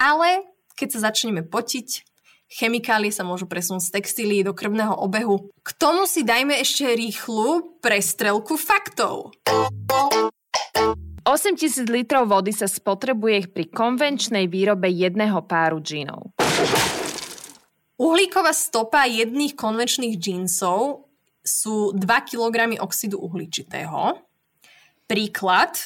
ale 0.00 0.48
keď 0.80 0.88
sa 0.96 1.12
začneme 1.12 1.44
potiť, 1.44 2.08
chemikálie 2.48 3.12
sa 3.12 3.28
môžu 3.28 3.44
presunúť 3.44 3.92
z 3.92 3.94
textílií 4.00 4.40
do 4.40 4.56
krvného 4.56 4.96
obehu. 4.96 5.52
K 5.60 5.70
tomu 5.76 6.08
si 6.08 6.24
dajme 6.24 6.56
ešte 6.56 6.88
rýchlu 6.88 7.76
prestrelku 7.84 8.56
faktov. 8.56 9.36
8000 11.28 11.92
litrov 11.92 12.32
vody 12.32 12.56
sa 12.56 12.64
spotrebuje 12.64 13.52
pri 13.52 13.68
konvenčnej 13.68 14.48
výrobe 14.48 14.88
jedného 14.88 15.44
páru 15.44 15.76
džínov. 15.76 16.32
Uhlíková 18.00 18.56
stopa 18.56 19.04
jedných 19.04 19.52
konvenčných 19.52 20.16
džínsov 20.16 21.04
sú 21.44 21.92
2 21.92 22.00
kg 22.32 22.72
oxidu 22.80 23.20
uhličitého. 23.20 24.16
Príklad. 25.04 25.76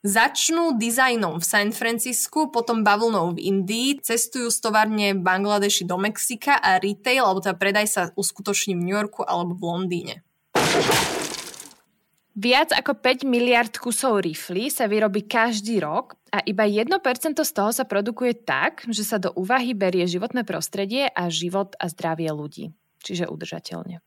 Začnú 0.00 0.78
dizajnom 0.78 1.42
v 1.42 1.44
San 1.44 1.74
Francisku, 1.74 2.48
potom 2.48 2.86
bavlnou 2.86 3.34
v 3.34 3.50
Indii, 3.50 3.98
cestujú 3.98 4.48
z 4.48 4.58
továrne 4.62 5.12
Bangladeši 5.12 5.84
do 5.84 5.98
Mexika 5.98 6.54
a 6.54 6.78
retail, 6.78 7.26
alebo 7.26 7.42
teda 7.42 7.58
predaj 7.58 7.86
sa 7.90 8.02
uskutoční 8.14 8.78
v 8.78 8.88
New 8.88 8.96
Yorku 8.96 9.26
alebo 9.26 9.52
v 9.58 9.62
Londýne. 9.68 10.14
Viac 12.38 12.70
ako 12.70 12.94
5 13.02 13.26
miliard 13.26 13.74
kusov 13.74 14.22
rifly 14.22 14.70
sa 14.70 14.86
vyrobí 14.86 15.26
každý 15.26 15.82
rok 15.82 16.14
a 16.30 16.38
iba 16.46 16.70
1% 16.70 16.86
z 17.34 17.50
toho 17.50 17.74
sa 17.74 17.82
produkuje 17.82 18.46
tak, 18.46 18.86
že 18.86 19.02
sa 19.02 19.18
do 19.18 19.34
úvahy 19.34 19.74
berie 19.74 20.06
životné 20.06 20.46
prostredie 20.46 21.10
a 21.10 21.34
život 21.34 21.74
a 21.82 21.90
zdravie 21.90 22.30
ľudí. 22.30 22.70
Čiže 23.02 23.26
udržateľne. 23.26 23.98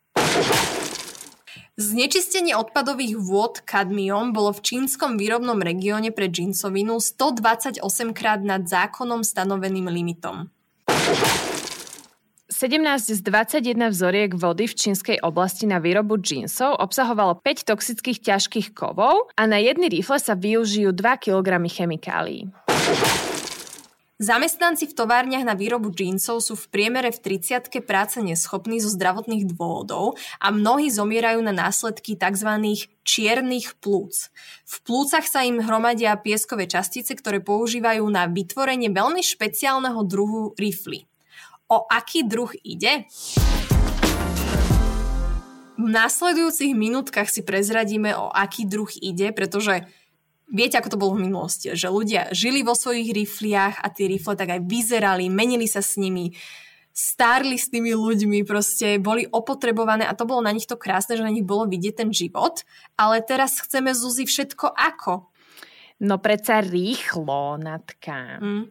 Znečistenie 1.75 2.55
odpadových 2.55 3.19
vôd 3.19 3.67
kadmiom 3.67 4.31
bolo 4.31 4.55
v 4.55 4.63
čínskom 4.63 5.19
výrobnom 5.19 5.59
regióne 5.59 6.15
pre 6.15 6.31
džinsovinu 6.31 7.03
128 7.03 7.83
krát 8.15 8.39
nad 8.47 8.63
zákonom 8.63 9.27
stanoveným 9.27 9.91
limitom. 9.91 10.47
17 12.61 13.17
z 13.17 13.21
21 13.25 13.89
vzoriek 13.89 14.37
vody 14.37 14.69
v 14.69 14.77
čínskej 14.77 15.25
oblasti 15.25 15.65
na 15.65 15.81
výrobu 15.81 16.21
džínsov 16.21 16.77
obsahovalo 16.77 17.41
5 17.41 17.65
toxických 17.65 18.21
ťažkých 18.21 18.77
kovov 18.77 19.33
a 19.33 19.49
na 19.49 19.57
jedny 19.57 19.89
rifle 19.89 20.21
sa 20.21 20.37
využijú 20.37 20.93
2 20.93 21.01
kg 21.25 21.57
chemikálií. 21.65 22.53
Zamestnanci 24.21 24.85
v 24.85 24.93
továrniach 24.93 25.41
na 25.41 25.57
výrobu 25.57 25.89
džínsov 25.89 26.45
sú 26.45 26.53
v 26.53 26.69
priemere 26.69 27.09
v 27.09 27.41
30 27.41 27.81
práce 27.81 28.21
neschopní 28.21 28.77
zo 28.77 28.93
zdravotných 28.93 29.49
dôvodov 29.49 30.21
a 30.37 30.53
mnohí 30.53 30.93
zomierajú 30.93 31.41
na 31.41 31.57
následky 31.57 32.13
tzv. 32.13 32.61
čiernych 33.01 33.73
plúc. 33.81 34.29
V 34.69 34.75
plúcach 34.85 35.25
sa 35.25 35.41
im 35.41 35.65
hromadia 35.65 36.13
pieskové 36.13 36.69
častice, 36.69 37.17
ktoré 37.17 37.41
používajú 37.41 38.05
na 38.05 38.29
vytvorenie 38.29 38.93
veľmi 38.93 39.25
špeciálneho 39.25 40.05
druhu 40.05 40.53
rifly. 40.61 41.09
O 41.71 41.87
aký 41.87 42.27
druh 42.27 42.51
ide? 42.67 43.07
V 45.79 45.87
následujúcich 45.87 46.75
minútkach 46.75 47.31
si 47.31 47.47
prezradíme, 47.47 48.11
o 48.11 48.27
aký 48.27 48.67
druh 48.67 48.91
ide, 48.99 49.31
pretože 49.31 49.87
viete, 50.51 50.75
ako 50.75 50.91
to 50.91 50.99
bolo 50.99 51.15
v 51.15 51.31
minulosti, 51.31 51.71
že 51.71 51.87
ľudia 51.87 52.27
žili 52.35 52.59
vo 52.59 52.75
svojich 52.75 53.15
rifliach 53.15 53.79
a 53.79 53.87
tie 53.87 54.11
rifle 54.11 54.35
tak 54.35 54.51
aj 54.51 54.67
vyzerali, 54.67 55.31
menili 55.31 55.63
sa 55.63 55.79
s 55.79 55.95
nimi, 55.95 56.35
stárli 56.91 57.55
s 57.55 57.71
tými 57.71 57.95
ľuďmi, 57.95 58.43
proste 58.43 58.99
boli 58.99 59.23
opotrebované 59.31 60.03
a 60.03 60.11
to 60.11 60.27
bolo 60.27 60.43
na 60.43 60.51
nich 60.51 60.67
to 60.67 60.75
krásne, 60.75 61.15
že 61.15 61.23
na 61.23 61.31
nich 61.31 61.47
bolo 61.47 61.71
vidieť 61.71 62.03
ten 62.03 62.11
život, 62.11 62.67
ale 62.99 63.23
teraz 63.23 63.63
chceme 63.63 63.95
Zuzi 63.95 64.27
všetko 64.27 64.75
ako? 64.75 65.31
No 66.03 66.19
predsa 66.19 66.59
rýchlo, 66.59 67.55
Natka. 67.55 68.43
Mm. 68.43 68.67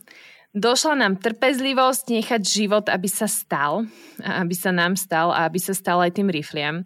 Došla 0.51 0.99
nám 0.99 1.23
trpezlivosť 1.23 2.11
nechať 2.11 2.43
život, 2.43 2.91
aby 2.91 3.07
sa 3.07 3.31
stal, 3.31 3.87
aby 4.19 4.51
sa 4.51 4.75
nám 4.75 4.99
stal 4.99 5.31
a 5.31 5.47
aby 5.47 5.63
sa 5.63 5.71
stal 5.71 6.03
aj 6.03 6.19
tým 6.19 6.27
rifliam. 6.27 6.83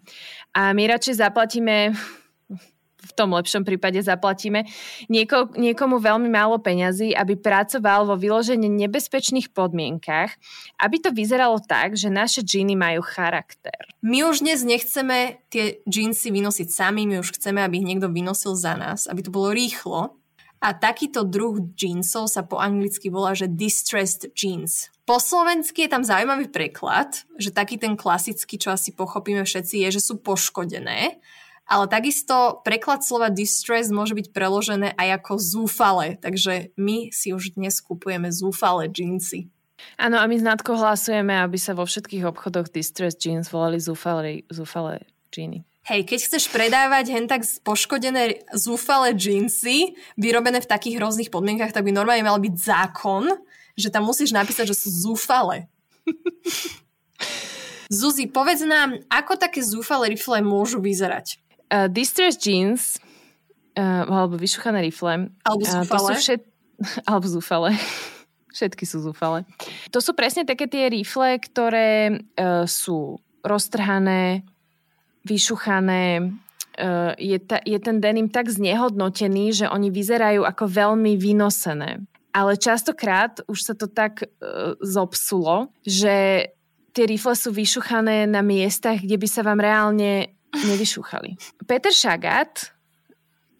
A 0.53 0.69
my 0.69 0.85
radšej 0.85 1.17
zaplatíme 1.17 1.97
v 3.05 3.11
tom 3.13 3.33
lepšom 3.33 3.61
prípade 3.61 4.01
zaplatíme 4.01 4.65
nieko, 5.09 5.53
niekomu 5.53 6.01
veľmi 6.01 6.29
málo 6.29 6.57
peňazí, 6.57 7.13
aby 7.13 7.37
pracoval 7.37 8.09
vo 8.09 8.17
vyložene 8.17 8.65
nebezpečných 8.65 9.53
podmienkach, 9.53 10.33
aby 10.81 10.97
to 10.97 11.13
vyzeralo 11.13 11.61
tak, 11.61 11.93
že 11.93 12.09
naše 12.09 12.41
džíny 12.41 12.73
majú 12.73 13.05
charakter. 13.05 13.93
My 14.01 14.25
už 14.25 14.41
dnes 14.41 14.65
nechceme 14.65 15.41
tie 15.53 15.81
džínsy 15.85 16.33
vynosiť 16.33 16.67
sami, 16.69 17.05
my 17.05 17.21
už 17.21 17.37
chceme, 17.37 17.61
aby 17.61 17.81
ich 17.81 17.87
niekto 17.87 18.09
vynosil 18.09 18.57
za 18.57 18.73
nás, 18.73 19.05
aby 19.05 19.21
to 19.21 19.29
bolo 19.29 19.53
rýchlo. 19.53 20.17
A 20.65 20.73
takýto 20.73 21.21
druh 21.21 21.61
džínsov 21.77 22.25
sa 22.25 22.41
po 22.41 22.57
anglicky 22.57 23.13
volá, 23.13 23.37
že 23.37 23.45
distressed 23.45 24.33
jeans. 24.33 24.89
Po 25.05 25.21
slovensky 25.21 25.85
je 25.85 25.93
tam 25.93 26.01
zaujímavý 26.01 26.49
preklad, 26.49 27.21
že 27.37 27.53
taký 27.53 27.77
ten 27.77 27.93
klasický, 27.93 28.57
čo 28.57 28.73
asi 28.73 28.89
pochopíme 28.89 29.45
všetci, 29.45 29.85
je, 29.85 30.01
že 30.01 30.01
sú 30.01 30.17
poškodené 30.17 31.21
ale 31.65 31.89
takisto 31.89 32.61
preklad 32.61 33.01
slova 33.01 33.33
distress 33.33 33.89
môže 33.89 34.13
byť 34.13 34.29
preložené 34.29 34.93
aj 34.93 35.09
ako 35.21 35.33
zúfale, 35.41 36.07
takže 36.21 36.69
my 36.77 37.09
si 37.09 37.33
už 37.33 37.57
dnes 37.57 37.81
kupujeme 37.81 38.29
zúfale 38.29 38.85
džínsy. 38.85 39.49
Áno, 39.99 40.21
a 40.21 40.25
my 40.29 40.37
s 40.39 40.45
hlasujeme, 40.45 41.35
aby 41.41 41.57
sa 41.59 41.75
vo 41.75 41.83
všetkých 41.83 42.25
obchodoch 42.25 42.71
distress 42.71 43.17
jeans 43.17 43.49
volali 43.49 43.81
zúfale, 43.81 44.45
zúfale 44.49 45.09
džíny. 45.33 45.65
Hej, 45.85 46.09
keď 46.09 46.19
chceš 46.25 46.49
predávať 46.49 47.13
hen 47.13 47.29
tak 47.29 47.45
poškodené 47.61 48.49
zúfale 48.57 49.13
džínsy, 49.13 49.93
vyrobené 50.17 50.57
v 50.57 50.65
takých 50.65 50.97
rôznych 50.97 51.29
podmienkach, 51.29 51.77
tak 51.77 51.85
by 51.85 51.93
normálne 51.93 52.25
mal 52.25 52.41
byť 52.41 52.55
zákon, 52.57 53.29
že 53.77 53.93
tam 53.93 54.09
musíš 54.09 54.33
napísať, 54.33 54.73
že 54.73 54.81
sú 54.81 54.89
zúfale. 54.89 55.69
Zuzi, 57.93 58.25
povedz 58.25 58.65
nám, 58.65 58.97
ako 59.13 59.37
také 59.37 59.61
zúfale 59.61 60.09
rifle 60.09 60.41
môžu 60.41 60.81
vyzerať? 60.81 61.37
Uh, 61.69 61.85
distress 61.85 62.33
jeans, 62.41 62.97
uh, 63.77 64.09
alebo 64.09 64.41
vyšuchané 64.41 64.81
rifle. 64.89 65.29
Alebo 65.45 65.63
zúfale. 65.69 66.11
Uh, 66.13 66.17
všet... 66.17 66.41
alebo 67.09 67.25
zúfale. 67.29 67.77
Všetky 68.57 68.89
sú 68.89 69.05
zúfale. 69.05 69.45
To 69.93 70.01
sú 70.01 70.17
presne 70.17 70.49
také 70.49 70.65
tie 70.65 70.89
rifle, 70.89 71.37
ktoré 71.37 72.25
uh, 72.41 72.65
sú 72.65 73.21
roztrhané, 73.45 74.41
vyšuchané, 75.25 76.21
uh, 76.21 77.11
je, 77.17 77.37
ta, 77.41 77.59
je 77.65 77.79
ten 77.81 77.97
denim 77.97 78.29
tak 78.29 78.47
znehodnotený, 78.47 79.65
že 79.65 79.65
oni 79.67 79.89
vyzerajú 79.89 80.45
ako 80.45 80.69
veľmi 80.69 81.17
vynosené. 81.17 82.05
Ale 82.35 82.59
častokrát 82.59 83.41
už 83.49 83.59
sa 83.59 83.73
to 83.73 83.89
tak 83.89 84.23
uh, 84.23 84.77
zobsulo, 84.79 85.73
že 85.81 86.47
tie 86.95 87.05
rifle 87.09 87.35
sú 87.35 87.51
vyšuchané 87.51 88.23
na 88.23 88.39
miestach, 88.39 89.03
kde 89.03 89.19
by 89.19 89.27
sa 89.27 89.43
vám 89.43 89.59
reálne 89.59 90.31
nevyšúchali. 90.55 91.35
Peter 91.67 91.91
Šagat, 91.91 92.71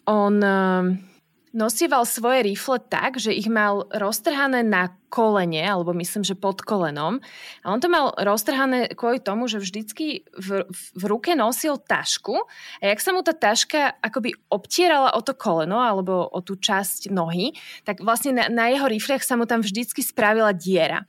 on 0.08 0.40
ehm, 0.40 1.15
nosieval 1.56 2.04
svoje 2.04 2.44
rifle 2.52 2.84
tak, 2.84 3.16
že 3.16 3.32
ich 3.32 3.48
mal 3.48 3.88
roztrhané 3.88 4.62
na 4.68 4.92
kolene, 5.08 5.64
alebo 5.64 5.96
myslím, 5.96 6.28
že 6.28 6.36
pod 6.36 6.60
kolenom. 6.60 7.24
A 7.64 7.72
on 7.72 7.80
to 7.80 7.88
mal 7.88 8.12
roztrhané 8.20 8.92
kvôli 8.92 9.24
tomu, 9.24 9.48
že 9.48 9.64
vždycky 9.64 10.28
v, 10.36 10.68
v 10.70 11.04
ruke 11.08 11.32
nosil 11.32 11.80
tašku 11.80 12.36
a 12.84 12.84
jak 12.84 13.00
sa 13.00 13.16
mu 13.16 13.24
tá 13.24 13.32
taška 13.32 13.96
akoby 14.04 14.36
obtierala 14.52 15.16
o 15.16 15.24
to 15.24 15.32
koleno 15.32 15.80
alebo 15.80 16.28
o 16.28 16.40
tú 16.44 16.60
časť 16.60 17.16
nohy, 17.16 17.56
tak 17.88 18.04
vlastne 18.04 18.36
na, 18.36 18.52
na 18.52 18.68
jeho 18.68 18.92
rifliach 18.92 19.24
sa 19.24 19.40
mu 19.40 19.48
tam 19.48 19.64
vždycky 19.64 20.04
spravila 20.04 20.52
diera. 20.52 21.08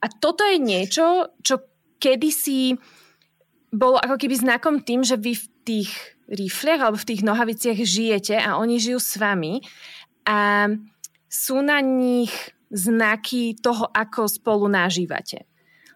A 0.00 0.06
toto 0.08 0.48
je 0.48 0.56
niečo, 0.56 1.36
čo 1.44 1.60
kedysi 2.00 2.80
bolo 3.68 4.00
ako 4.00 4.16
keby 4.16 4.34
znakom 4.40 4.80
tým, 4.80 5.04
že 5.04 5.20
vy 5.20 5.36
v 5.36 5.46
tých 5.68 6.17
rifliach 6.28 6.80
alebo 6.84 7.00
v 7.00 7.08
tých 7.08 7.24
nohaviciach 7.24 7.78
žijete 7.80 8.36
a 8.36 8.60
oni 8.60 8.76
žijú 8.76 9.00
s 9.00 9.16
vami 9.16 9.64
a 10.28 10.68
sú 11.28 11.60
na 11.64 11.80
nich 11.80 12.32
znaky 12.68 13.56
toho, 13.56 13.88
ako 13.88 14.28
spolu 14.28 14.68
nažívate. 14.68 15.48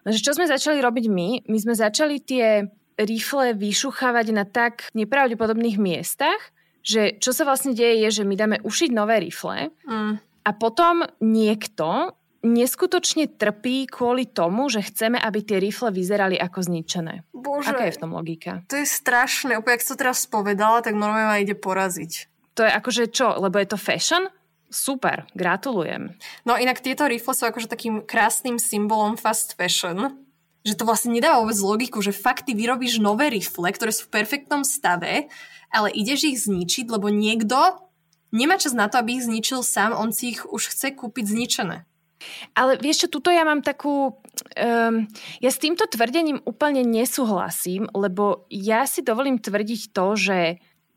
Lenže 0.03 0.25
čo 0.25 0.33
sme 0.33 0.49
začali 0.49 0.81
robiť 0.81 1.05
my? 1.07 1.29
My 1.47 1.57
sme 1.61 1.73
začali 1.77 2.19
tie 2.19 2.65
rifle 2.97 3.53
vyšuchávať 3.57 4.27
na 4.33 4.45
tak 4.45 4.89
nepravdepodobných 4.93 5.77
miestach, 5.77 6.37
že 6.83 7.15
čo 7.17 7.31
sa 7.31 7.47
vlastne 7.47 7.71
deje 7.71 8.05
je, 8.05 8.21
že 8.21 8.23
my 8.27 8.35
dáme 8.35 8.57
ušiť 8.61 8.89
nové 8.91 9.23
rifle 9.23 9.71
mm. 9.87 10.13
a 10.43 10.49
potom 10.57 11.07
niekto 11.23 12.13
neskutočne 12.43 13.31
trpí 13.31 13.87
kvôli 13.87 14.27
tomu, 14.27 14.67
že 14.67 14.83
chceme, 14.83 15.15
aby 15.15 15.39
tie 15.41 15.57
rifle 15.63 15.89
vyzerali 15.89 16.35
ako 16.35 16.59
zničené. 16.59 17.23
Bože, 17.31 17.71
Aká 17.71 17.87
je 17.87 17.95
v 17.95 18.01
tom 18.03 18.11
logika? 18.11 18.61
To 18.67 18.75
je 18.77 18.85
strašné. 18.85 19.55
Úplne, 19.57 19.75
ak 19.79 19.87
to 19.87 19.95
teraz 19.95 20.27
povedala, 20.27 20.83
tak 20.83 20.93
normálne 20.93 21.31
ma 21.31 21.37
ide 21.39 21.55
poraziť. 21.55 22.27
To 22.59 22.67
je 22.67 22.71
akože 22.71 23.03
čo? 23.09 23.39
Lebo 23.39 23.57
je 23.57 23.67
to 23.71 23.79
fashion? 23.79 24.29
Super, 24.69 25.25
gratulujem. 25.33 26.13
No 26.43 26.59
inak 26.59 26.83
tieto 26.83 27.07
rifle 27.07 27.33
sú 27.33 27.47
akože 27.47 27.71
takým 27.71 28.03
krásnym 28.03 28.57
symbolom 28.57 29.15
fast 29.15 29.53
fashion, 29.53 30.17
že 30.65 30.73
to 30.73 30.87
vlastne 30.87 31.13
nedáva 31.13 31.43
vôbec 31.43 31.59
logiku, 31.59 31.99
že 32.01 32.15
fakt 32.15 32.49
ty 32.49 32.57
vyrobíš 32.57 32.97
nové 32.97 33.29
rifle, 33.29 33.69
ktoré 33.69 33.93
sú 33.93 34.09
v 34.09 34.15
perfektnom 34.17 34.65
stave, 34.65 35.29
ale 35.69 35.93
ideš 35.93 36.19
ich 36.25 36.37
zničiť, 36.49 36.89
lebo 36.89 37.13
niekto 37.13 37.55
nemá 38.33 38.57
čas 38.57 38.73
na 38.73 38.89
to, 38.89 38.97
aby 38.97 39.21
ich 39.21 39.25
zničil 39.29 39.61
sám, 39.61 39.93
on 39.93 40.09
si 40.09 40.33
ich 40.33 40.41
už 40.41 40.73
chce 40.73 40.97
kúpiť 40.97 41.25
zničené. 41.29 41.85
Ale 42.53 42.77
vieš 42.77 43.05
čo, 43.05 43.19
tuto 43.19 43.29
ja 43.33 43.43
mám 43.47 43.63
takú... 43.65 44.17
Um, 44.57 45.05
ja 45.41 45.49
s 45.53 45.61
týmto 45.61 45.85
tvrdením 45.85 46.41
úplne 46.43 46.81
nesúhlasím, 46.81 47.85
lebo 47.93 48.45
ja 48.49 48.85
si 48.89 49.05
dovolím 49.05 49.37
tvrdiť 49.37 49.93
to, 49.93 50.17
že 50.17 50.37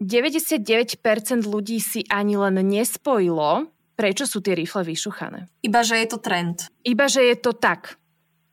99% 0.00 1.00
ľudí 1.44 1.80
si 1.80 2.04
ani 2.08 2.36
len 2.36 2.60
nespojilo, 2.60 3.72
prečo 3.96 4.28
sú 4.28 4.44
tie 4.44 4.52
rifle 4.52 4.84
vyšuchané. 4.84 5.48
Iba, 5.64 5.80
že 5.80 5.96
je 6.04 6.06
to 6.12 6.18
trend. 6.20 6.68
Iba, 6.84 7.08
že 7.08 7.24
je 7.24 7.36
to 7.40 7.56
tak. 7.56 7.96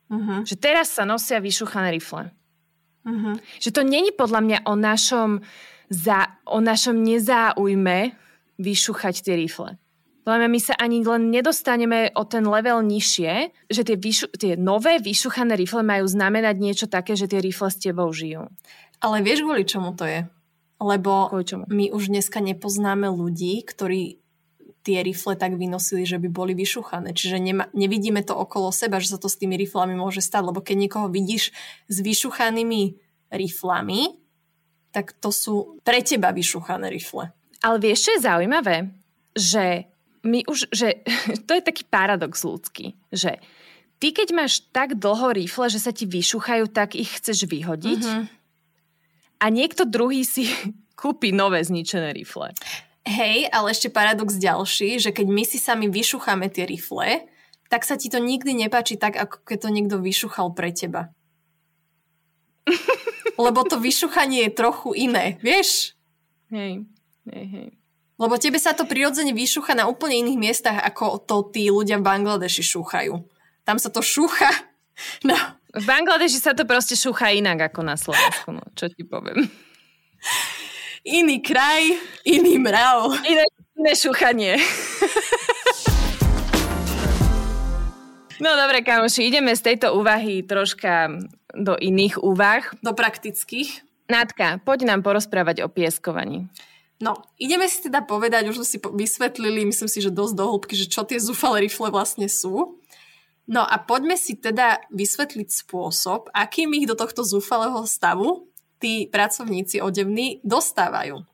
Uh-huh. 0.07 0.47
Že 0.47 0.55
teraz 0.55 0.95
sa 0.95 1.03
nosia 1.03 1.43
vyšuchané 1.43 1.91
rifle. 1.91 2.31
Uh-huh. 3.03 3.35
Že 3.59 3.69
to 3.75 3.81
není 3.83 4.15
podľa 4.15 4.39
mňa 4.39 4.59
o 4.63 4.73
našom, 4.79 5.43
za, 5.91 6.39
o 6.47 6.63
našom 6.63 6.95
nezáujme 7.03 8.15
vyšuchať 8.55 9.15
tie 9.19 9.35
rifle. 9.35 9.75
Podľa 10.23 10.39
mňa 10.39 10.49
my 10.55 10.59
sa 10.63 10.73
ani 10.79 11.03
len 11.03 11.27
nedostaneme 11.35 12.15
o 12.15 12.23
ten 12.23 12.47
level 12.47 12.79
nižšie, 12.79 13.51
že 13.67 13.81
tie, 13.83 13.99
vyšu, 13.99 14.31
tie 14.31 14.55
nové 14.55 15.03
vyšuchané 15.03 15.59
rifle 15.59 15.83
majú 15.83 16.07
znamenať 16.07 16.55
niečo 16.63 16.87
také, 16.87 17.19
že 17.19 17.27
tie 17.27 17.43
rifle 17.43 17.67
s 17.67 17.75
tebou 17.75 18.07
žijú. 18.15 18.47
Ale 19.03 19.19
vieš, 19.19 19.43
kvôli 19.43 19.67
čomu 19.67 19.91
to 19.99 20.07
je? 20.07 20.23
Lebo 20.79 21.27
my 21.67 21.91
už 21.91 22.07
dneska 22.07 22.39
nepoznáme 22.39 23.11
ľudí, 23.11 23.67
ktorí 23.67 24.23
tie 24.83 24.99
rifle 25.03 25.35
tak 25.39 25.55
vynosili, 25.55 26.03
že 26.03 26.19
by 26.19 26.27
boli 26.27 26.55
vyšuchané. 26.55 27.15
Čiže 27.15 27.39
nema, 27.39 27.71
nevidíme 27.71 28.19
to 28.23 28.35
okolo 28.35 28.71
seba, 28.71 28.99
že 28.99 29.15
sa 29.15 29.19
to 29.19 29.31
s 29.31 29.39
tými 29.39 29.55
riflami 29.55 29.95
môže 29.95 30.19
stať, 30.19 30.51
lebo 30.51 30.59
keď 30.59 30.75
niekoho 30.87 31.07
vidíš 31.07 31.55
s 31.87 31.97
vyšuchanými 32.03 32.99
riflami, 33.31 34.19
tak 34.91 35.15
to 35.19 35.31
sú 35.31 35.79
pre 35.87 36.03
teba 36.03 36.35
vyšuchané 36.35 36.91
rifle. 36.91 37.31
Ale 37.63 37.79
vieš, 37.79 38.07
čo 38.07 38.19
je 38.19 38.25
zaujímavé? 38.27 38.75
Že 39.33 39.92
my 40.23 40.47
už, 40.47 40.71
že 40.71 41.03
to 41.47 41.51
je 41.53 41.61
taký 41.61 41.83
paradox 41.85 42.41
ľudský, 42.41 42.95
že 43.11 43.37
ty 43.99 44.15
keď 44.15 44.35
máš 44.35 44.63
tak 44.71 44.97
dlho 44.97 45.35
rifle, 45.35 45.67
že 45.69 45.79
sa 45.83 45.91
ti 45.91 46.07
vyšuchajú, 46.07 46.71
tak 46.71 46.95
ich 46.95 47.11
chceš 47.19 47.45
vyhodiť 47.45 48.01
uh-huh. 48.03 48.25
a 49.39 49.45
niekto 49.51 49.83
druhý 49.83 50.23
si 50.23 50.47
kúpi 50.99 51.35
nové 51.35 51.61
zničené 51.61 52.15
rifle. 52.15 52.55
Hej, 53.03 53.51
ale 53.51 53.75
ešte 53.75 53.91
paradox 53.91 54.39
ďalší, 54.39 54.95
že 54.95 55.11
keď 55.11 55.27
my 55.27 55.43
si 55.43 55.59
sami 55.59 55.91
vyšucháme 55.91 56.47
tie 56.47 56.63
rifle, 56.63 57.27
tak 57.67 57.83
sa 57.83 57.99
ti 57.99 58.07
to 58.07 58.15
nikdy 58.23 58.55
nepáči 58.55 58.95
tak, 58.95 59.19
ako 59.19 59.43
keď 59.43 59.57
to 59.67 59.69
niekto 59.75 59.95
vyšuchal 59.99 60.55
pre 60.55 60.71
teba. 60.71 61.11
Lebo 63.43 63.67
to 63.67 63.75
vyšuchanie 63.75 64.47
je 64.47 64.55
trochu 64.55 64.95
iné, 64.95 65.35
vieš? 65.43 65.99
Hej, 66.47 66.87
hej, 67.27 67.45
hej. 67.51 67.67
Lebo 68.23 68.39
tebe 68.39 68.55
sa 68.55 68.71
to 68.71 68.87
prirodzene 68.87 69.35
vyšucha 69.35 69.75
na 69.75 69.91
úplne 69.91 70.23
iných 70.23 70.39
miestach, 70.39 70.79
ako 70.79 71.19
to 71.27 71.51
tí 71.51 71.67
ľudia 71.67 71.99
v 71.99 72.07
Bangladeši 72.07 72.63
šúchajú. 72.63 73.19
Tam 73.67 73.75
sa 73.75 73.91
to 73.91 73.99
šúcha. 73.99 74.49
No. 75.25 75.33
V 75.73 75.89
Bangladeši 75.89 76.37
sa 76.37 76.53
to 76.53 76.69
proste 76.69 76.93
šúcha 76.93 77.33
inak 77.33 77.73
ako 77.73 77.81
na 77.81 77.97
Slovensku, 77.97 78.53
no, 78.53 78.61
čo 78.77 78.93
ti 78.93 79.01
poviem 79.01 79.49
iný 81.03 81.43
kraj, 81.43 81.83
iný 82.23 82.59
mrav. 82.59 83.11
Iné, 83.27 83.43
iné 83.75 83.93
šúchanie. 83.95 84.55
no 88.39 88.49
dobre, 88.55 88.81
kamoši, 88.81 89.27
ideme 89.27 89.51
z 89.55 89.61
tejto 89.61 89.99
úvahy 89.99 90.41
troška 90.47 91.11
do 91.53 91.75
iných 91.75 92.23
úvah. 92.23 92.63
Do 92.79 92.95
praktických. 92.95 93.83
Nátka, 94.07 94.59
poď 94.63 94.87
nám 94.95 95.03
porozprávať 95.03 95.63
o 95.63 95.71
pieskovaní. 95.71 96.47
No, 97.03 97.19
ideme 97.35 97.67
si 97.67 97.83
teda 97.83 97.99
povedať, 97.99 98.47
už 98.47 98.63
sme 98.63 98.67
si 98.67 98.77
vysvetlili, 98.79 99.67
myslím 99.67 99.91
si, 99.91 99.99
že 99.99 100.07
dosť 100.07 100.33
do 100.39 100.45
hĺbky, 100.55 100.73
že 100.79 100.87
čo 100.87 101.03
tie 101.03 101.19
zúfalé 101.19 101.67
rifle 101.67 101.91
vlastne 101.91 102.31
sú. 102.31 102.79
No 103.43 103.59
a 103.59 103.75
poďme 103.75 104.15
si 104.15 104.39
teda 104.39 104.79
vysvetliť 104.87 105.51
spôsob, 105.51 106.31
akým 106.31 106.71
ich 106.79 106.87
do 106.87 106.95
tohto 106.95 107.27
zúfalého 107.27 107.83
stavu 107.83 108.47
tí 108.79 109.11
pracovníci 109.11 109.83
odevní 109.83 110.39
dostávajú. 110.47 111.27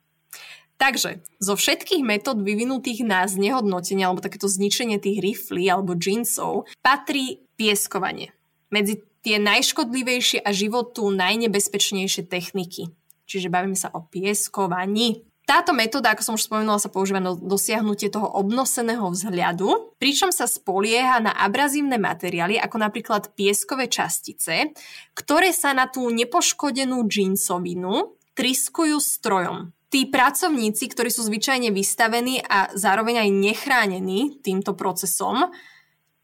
Takže 0.74 1.22
zo 1.38 1.54
všetkých 1.54 2.02
metód 2.02 2.42
vyvinutých 2.42 3.06
na 3.06 3.22
znehodnotenie 3.30 4.02
alebo 4.02 4.24
takéto 4.24 4.50
zničenie 4.50 4.98
tých 4.98 5.22
riflí 5.22 5.70
alebo 5.70 5.94
džínsov 5.94 6.66
patrí 6.82 7.46
pieskovanie. 7.54 8.34
Medzi 8.74 9.06
tie 9.22 9.38
najškodlivejšie 9.38 10.42
a 10.42 10.50
životu 10.50 11.12
najnebezpečnejšie 11.14 12.26
techniky. 12.26 12.90
Čiže 13.28 13.52
bavíme 13.52 13.78
sa 13.78 13.92
o 13.94 14.02
pieskovaní. 14.02 15.29
Táto 15.50 15.74
metóda, 15.74 16.14
ako 16.14 16.22
som 16.22 16.34
už 16.38 16.46
spomenula, 16.46 16.78
sa 16.78 16.86
používa 16.86 17.18
na 17.18 17.34
dosiahnutie 17.34 18.06
toho 18.06 18.30
obnoseného 18.38 19.02
vzhľadu, 19.10 19.98
pričom 19.98 20.30
sa 20.30 20.46
spolieha 20.46 21.18
na 21.18 21.34
abrazívne 21.34 21.98
materiály, 21.98 22.54
ako 22.54 22.78
napríklad 22.78 23.34
pieskové 23.34 23.90
častice, 23.90 24.70
ktoré 25.10 25.50
sa 25.50 25.74
na 25.74 25.90
tú 25.90 26.06
nepoškodenú 26.06 27.02
džínsovinu 27.02 28.14
triskujú 28.38 29.02
strojom. 29.02 29.74
Tí 29.90 30.06
pracovníci, 30.06 30.86
ktorí 30.86 31.10
sú 31.10 31.26
zvyčajne 31.26 31.74
vystavení 31.74 32.46
a 32.46 32.70
zároveň 32.78 33.26
aj 33.26 33.30
nechránení 33.34 34.38
týmto 34.46 34.78
procesom, 34.78 35.50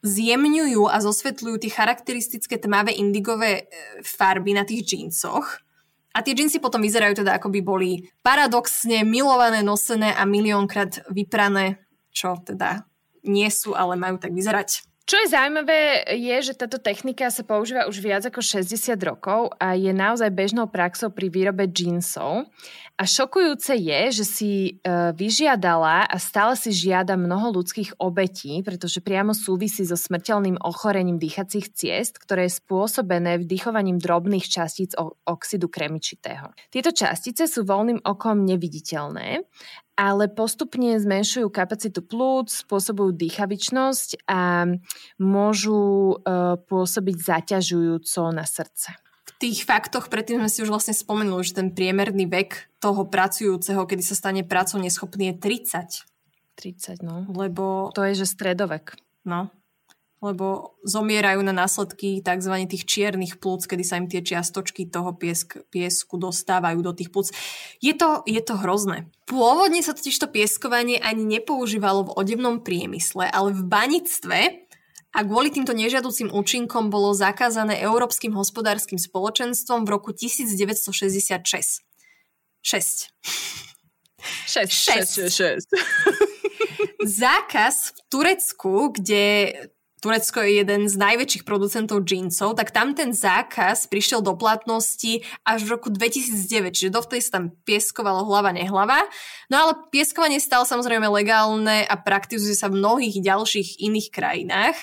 zjemňujú 0.07 0.87
a 0.87 1.03
zosvetľujú 1.03 1.67
tie 1.67 1.75
charakteristické 1.75 2.63
tmavé 2.63 2.95
indigové 2.95 3.67
e, 3.67 4.07
farby 4.07 4.55
na 4.55 4.63
tých 4.63 4.87
džínsoch 4.87 5.66
a 6.17 6.25
tie 6.25 6.33
džinsy 6.33 6.65
potom 6.65 6.81
vyzerajú 6.81 7.21
teda, 7.21 7.37
ako 7.37 7.53
by 7.53 7.61
boli 7.61 7.91
paradoxne 8.25 9.05
milované, 9.05 9.61
nosené 9.61 10.17
a 10.17 10.25
miliónkrát 10.25 11.05
vyprané, 11.13 11.85
čo 12.09 12.41
teda 12.41 12.89
nie 13.29 13.53
sú, 13.53 13.77
ale 13.77 14.01
majú 14.01 14.17
tak 14.17 14.33
vyzerať. 14.33 14.81
Čo 15.07 15.23
je 15.23 15.31
zaujímavé, 15.31 16.03
je, 16.19 16.51
že 16.51 16.59
táto 16.59 16.83
technika 16.83 17.31
sa 17.31 17.47
používa 17.47 17.87
už 17.87 18.03
viac 18.03 18.27
ako 18.27 18.43
60 18.43 18.91
rokov 19.07 19.55
a 19.55 19.79
je 19.79 19.95
naozaj 19.95 20.35
bežnou 20.35 20.67
praxou 20.67 21.15
pri 21.15 21.31
výrobe 21.31 21.71
džínsov. 21.71 22.51
A 22.99 23.05
šokujúce 23.07 23.77
je, 23.77 24.01
že 24.11 24.25
si 24.27 24.51
e, 24.51 24.71
vyžiadala 25.15 26.11
a 26.11 26.17
stále 26.19 26.59
si 26.59 26.75
žiada 26.75 27.15
mnoho 27.15 27.55
ľudských 27.55 28.03
obetí, 28.03 28.65
pretože 28.67 28.99
priamo 28.99 29.31
súvisí 29.31 29.87
so 29.87 29.95
smrteľným 29.95 30.59
ochorením 30.59 31.23
dýchacích 31.23 31.71
ciest, 31.71 32.19
ktoré 32.19 32.51
je 32.51 32.59
spôsobené 32.59 33.39
vdychovaním 33.47 34.03
drobných 34.03 34.49
častíc 34.51 34.97
oxidu 35.23 35.71
kremičitého. 35.71 36.51
Tieto 36.73 36.91
častice 36.91 37.47
sú 37.47 37.63
voľným 37.63 38.03
okom 38.03 38.43
neviditeľné 38.43 39.45
ale 39.97 40.29
postupne 40.29 41.01
zmenšujú 41.01 41.49
kapacitu 41.49 42.05
plúc, 42.05 42.53
spôsobujú 42.53 43.17
dýchavičnosť 43.17 44.29
a 44.29 44.69
môžu 45.17 46.21
uh, 46.21 46.61
pôsobiť 46.61 47.17
zaťažujúco 47.17 48.21
na 48.31 48.45
srdce. 48.45 48.93
V 49.27 49.33
tých 49.41 49.65
faktoch 49.65 50.13
predtým 50.13 50.41
sme 50.41 50.53
si 50.53 50.63
už 50.65 50.73
vlastne 50.73 50.97
spomenuli, 50.97 51.45
že 51.45 51.57
ten 51.57 51.69
priemerný 51.73 52.29
vek 52.29 52.77
toho 52.81 53.09
pracujúceho, 53.09 53.85
kedy 53.85 54.05
sa 54.05 54.17
stane 54.17 54.45
pracou 54.45 54.81
neschopný, 54.81 55.33
je 55.33 55.37
30. 55.41 56.07
30, 56.57 57.05
no. 57.05 57.29
Lebo... 57.33 57.93
To 57.93 58.05
je, 58.05 58.17
že 58.17 58.33
stredovek. 58.33 58.97
No, 59.29 59.53
lebo 60.25 60.77
zomierajú 60.83 61.45
na 61.45 61.53
následky 61.53 62.25
tzv. 62.25 62.55
tých 62.65 62.89
čiernych 62.89 63.37
plúc, 63.37 63.69
kedy 63.69 63.85
sa 63.85 64.01
im 64.01 64.09
tie 64.09 64.25
čiastočky 64.25 64.89
toho 64.89 65.13
piesk, 65.13 65.61
piesku 65.69 66.17
dostávajú 66.17 66.81
do 66.81 66.97
tých 66.97 67.13
plúc. 67.13 67.29
Je 67.85 67.93
to, 67.93 68.25
je 68.25 68.41
to 68.41 68.57
hrozné. 68.57 69.13
Pôvodne 69.29 69.85
sa 69.85 69.93
totiž 69.93 70.17
to 70.17 70.33
pieskovanie 70.33 70.97
ani 70.97 71.29
nepoužívalo 71.29 72.09
v 72.09 72.15
odevnom 72.17 72.65
priemysle, 72.65 73.29
ale 73.29 73.53
v 73.53 73.63
banictve 73.69 74.67
a 75.17 75.25
kvôli 75.25 75.49
týmto 75.49 75.73
nežiaducím 75.73 76.29
účinkom 76.29 76.93
bolo 76.93 77.17
zakázané 77.17 77.81
Európskym 77.81 78.37
hospodárskym 78.37 79.01
spoločenstvom 79.01 79.85
v 79.85 79.89
roku 79.89 80.13
1966. 80.13 81.41
6. 81.41 81.85
6. 82.65 83.09
6. 84.45 85.29
6. 85.29 85.33
6. 85.33 85.73
Zákaz 87.07 87.95
v 87.95 87.99
Turecku, 88.11 88.91
kde 88.93 89.55
Turecko 89.97 90.45
je 90.45 90.61
jeden 90.61 90.93
z 90.93 90.95
najväčších 91.01 91.49
producentov 91.49 92.05
džínsov, 92.05 92.61
tak 92.61 92.69
tam 92.69 92.93
ten 92.93 93.17
zákaz 93.17 93.89
prišiel 93.89 94.21
do 94.21 94.37
platnosti 94.37 95.25
až 95.41 95.65
v 95.65 95.73
roku 95.73 95.89
2009, 95.89 96.77
čiže 96.77 96.93
dovtedy 96.93 97.25
sa 97.25 97.41
tam 97.41 97.57
pieskovalo 97.65 98.29
hlava 98.29 98.53
nehlava. 98.53 99.09
No 99.49 99.57
ale 99.57 99.73
pieskovanie 99.89 100.37
stalo 100.37 100.69
samozrejme 100.69 101.09
legálne 101.09 101.89
a 101.89 101.97
praktizuje 101.97 102.53
sa 102.53 102.69
v 102.69 102.77
mnohých 102.77 103.25
ďalších 103.25 103.81
iných 103.81 104.09
krajinách. 104.13 104.77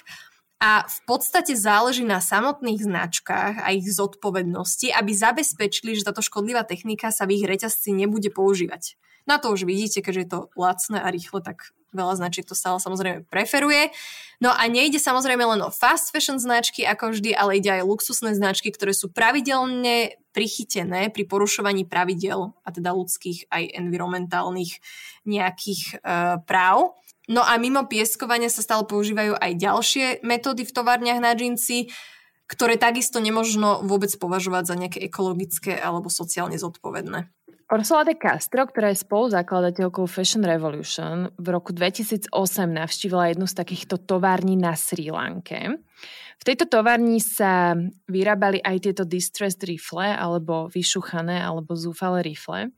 A 0.64 0.88
v 0.88 1.00
podstate 1.06 1.60
záleží 1.60 2.08
na 2.08 2.24
samotných 2.24 2.88
značkách 2.88 3.68
a 3.68 3.76
ich 3.76 3.84
zodpovednosti, 3.84 4.96
aby 4.96 5.12
zabezpečili, 5.12 5.94
že 5.94 6.08
táto 6.08 6.24
škodlivá 6.24 6.64
technika 6.64 7.12
sa 7.12 7.28
v 7.28 7.38
ich 7.38 7.46
reťazci 7.46 7.92
nebude 7.92 8.32
používať. 8.32 8.96
Na 9.28 9.38
to 9.44 9.52
už 9.52 9.68
vidíte, 9.68 10.00
keďže 10.00 10.22
je 10.24 10.30
to 10.32 10.40
lacné 10.56 10.98
a 11.04 11.08
rýchle, 11.12 11.44
tak 11.44 11.76
veľa 11.94 12.20
značiek 12.20 12.44
to 12.44 12.58
stále 12.58 12.82
samozrejme 12.82 13.30
preferuje. 13.30 13.94
No 14.44 14.52
a 14.52 14.68
nejde 14.68 15.00
samozrejme 15.00 15.40
len 15.40 15.62
o 15.64 15.72
fast 15.72 16.12
fashion 16.12 16.42
značky 16.42 16.84
ako 16.84 17.16
vždy, 17.16 17.32
ale 17.32 17.64
ide 17.64 17.80
aj 17.80 17.88
luxusné 17.88 18.36
značky, 18.36 18.74
ktoré 18.74 18.92
sú 18.92 19.08
pravidelne 19.14 20.20
prichytené 20.34 21.14
pri 21.14 21.24
porušovaní 21.30 21.86
pravidel, 21.86 22.58
a 22.66 22.70
teda 22.74 22.92
ľudských 22.92 23.48
aj 23.54 23.64
environmentálnych 23.78 24.82
nejakých 25.30 26.02
uh, 26.02 26.42
práv. 26.44 26.98
No 27.32 27.40
a 27.40 27.56
mimo 27.56 27.88
pieskovania 27.88 28.52
sa 28.52 28.66
stále 28.66 28.84
používajú 28.84 29.40
aj 29.40 29.52
ďalšie 29.56 30.06
metódy 30.28 30.68
v 30.68 30.76
továrniach 30.76 31.24
na 31.24 31.32
džínsy, 31.32 31.88
ktoré 32.52 32.76
takisto 32.76 33.24
nemožno 33.24 33.80
vôbec 33.88 34.12
považovať 34.12 34.64
za 34.68 34.76
nejaké 34.76 35.00
ekologické 35.08 35.80
alebo 35.80 36.12
sociálne 36.12 36.60
zodpovedné. 36.60 37.32
Ursula 37.74 38.06
de 38.06 38.14
Castro, 38.14 38.70
ktorá 38.70 38.94
je 38.94 39.02
spoluzakladateľkou 39.02 40.06
Fashion 40.06 40.46
Revolution, 40.46 41.34
v 41.42 41.48
roku 41.50 41.74
2008 41.74 42.30
navštívila 42.70 43.34
jednu 43.34 43.50
z 43.50 43.58
takýchto 43.58 43.98
tovární 43.98 44.54
na 44.54 44.78
Sri 44.78 45.10
Lanke. 45.10 45.82
V 46.38 46.44
tejto 46.46 46.70
továrni 46.70 47.18
sa 47.18 47.74
vyrábali 48.06 48.62
aj 48.62 48.78
tieto 48.78 49.04
distressed 49.10 49.66
rifle, 49.66 50.06
alebo 50.06 50.70
vyšuchané, 50.70 51.42
alebo 51.42 51.74
zúfale 51.74 52.22
rifle. 52.22 52.70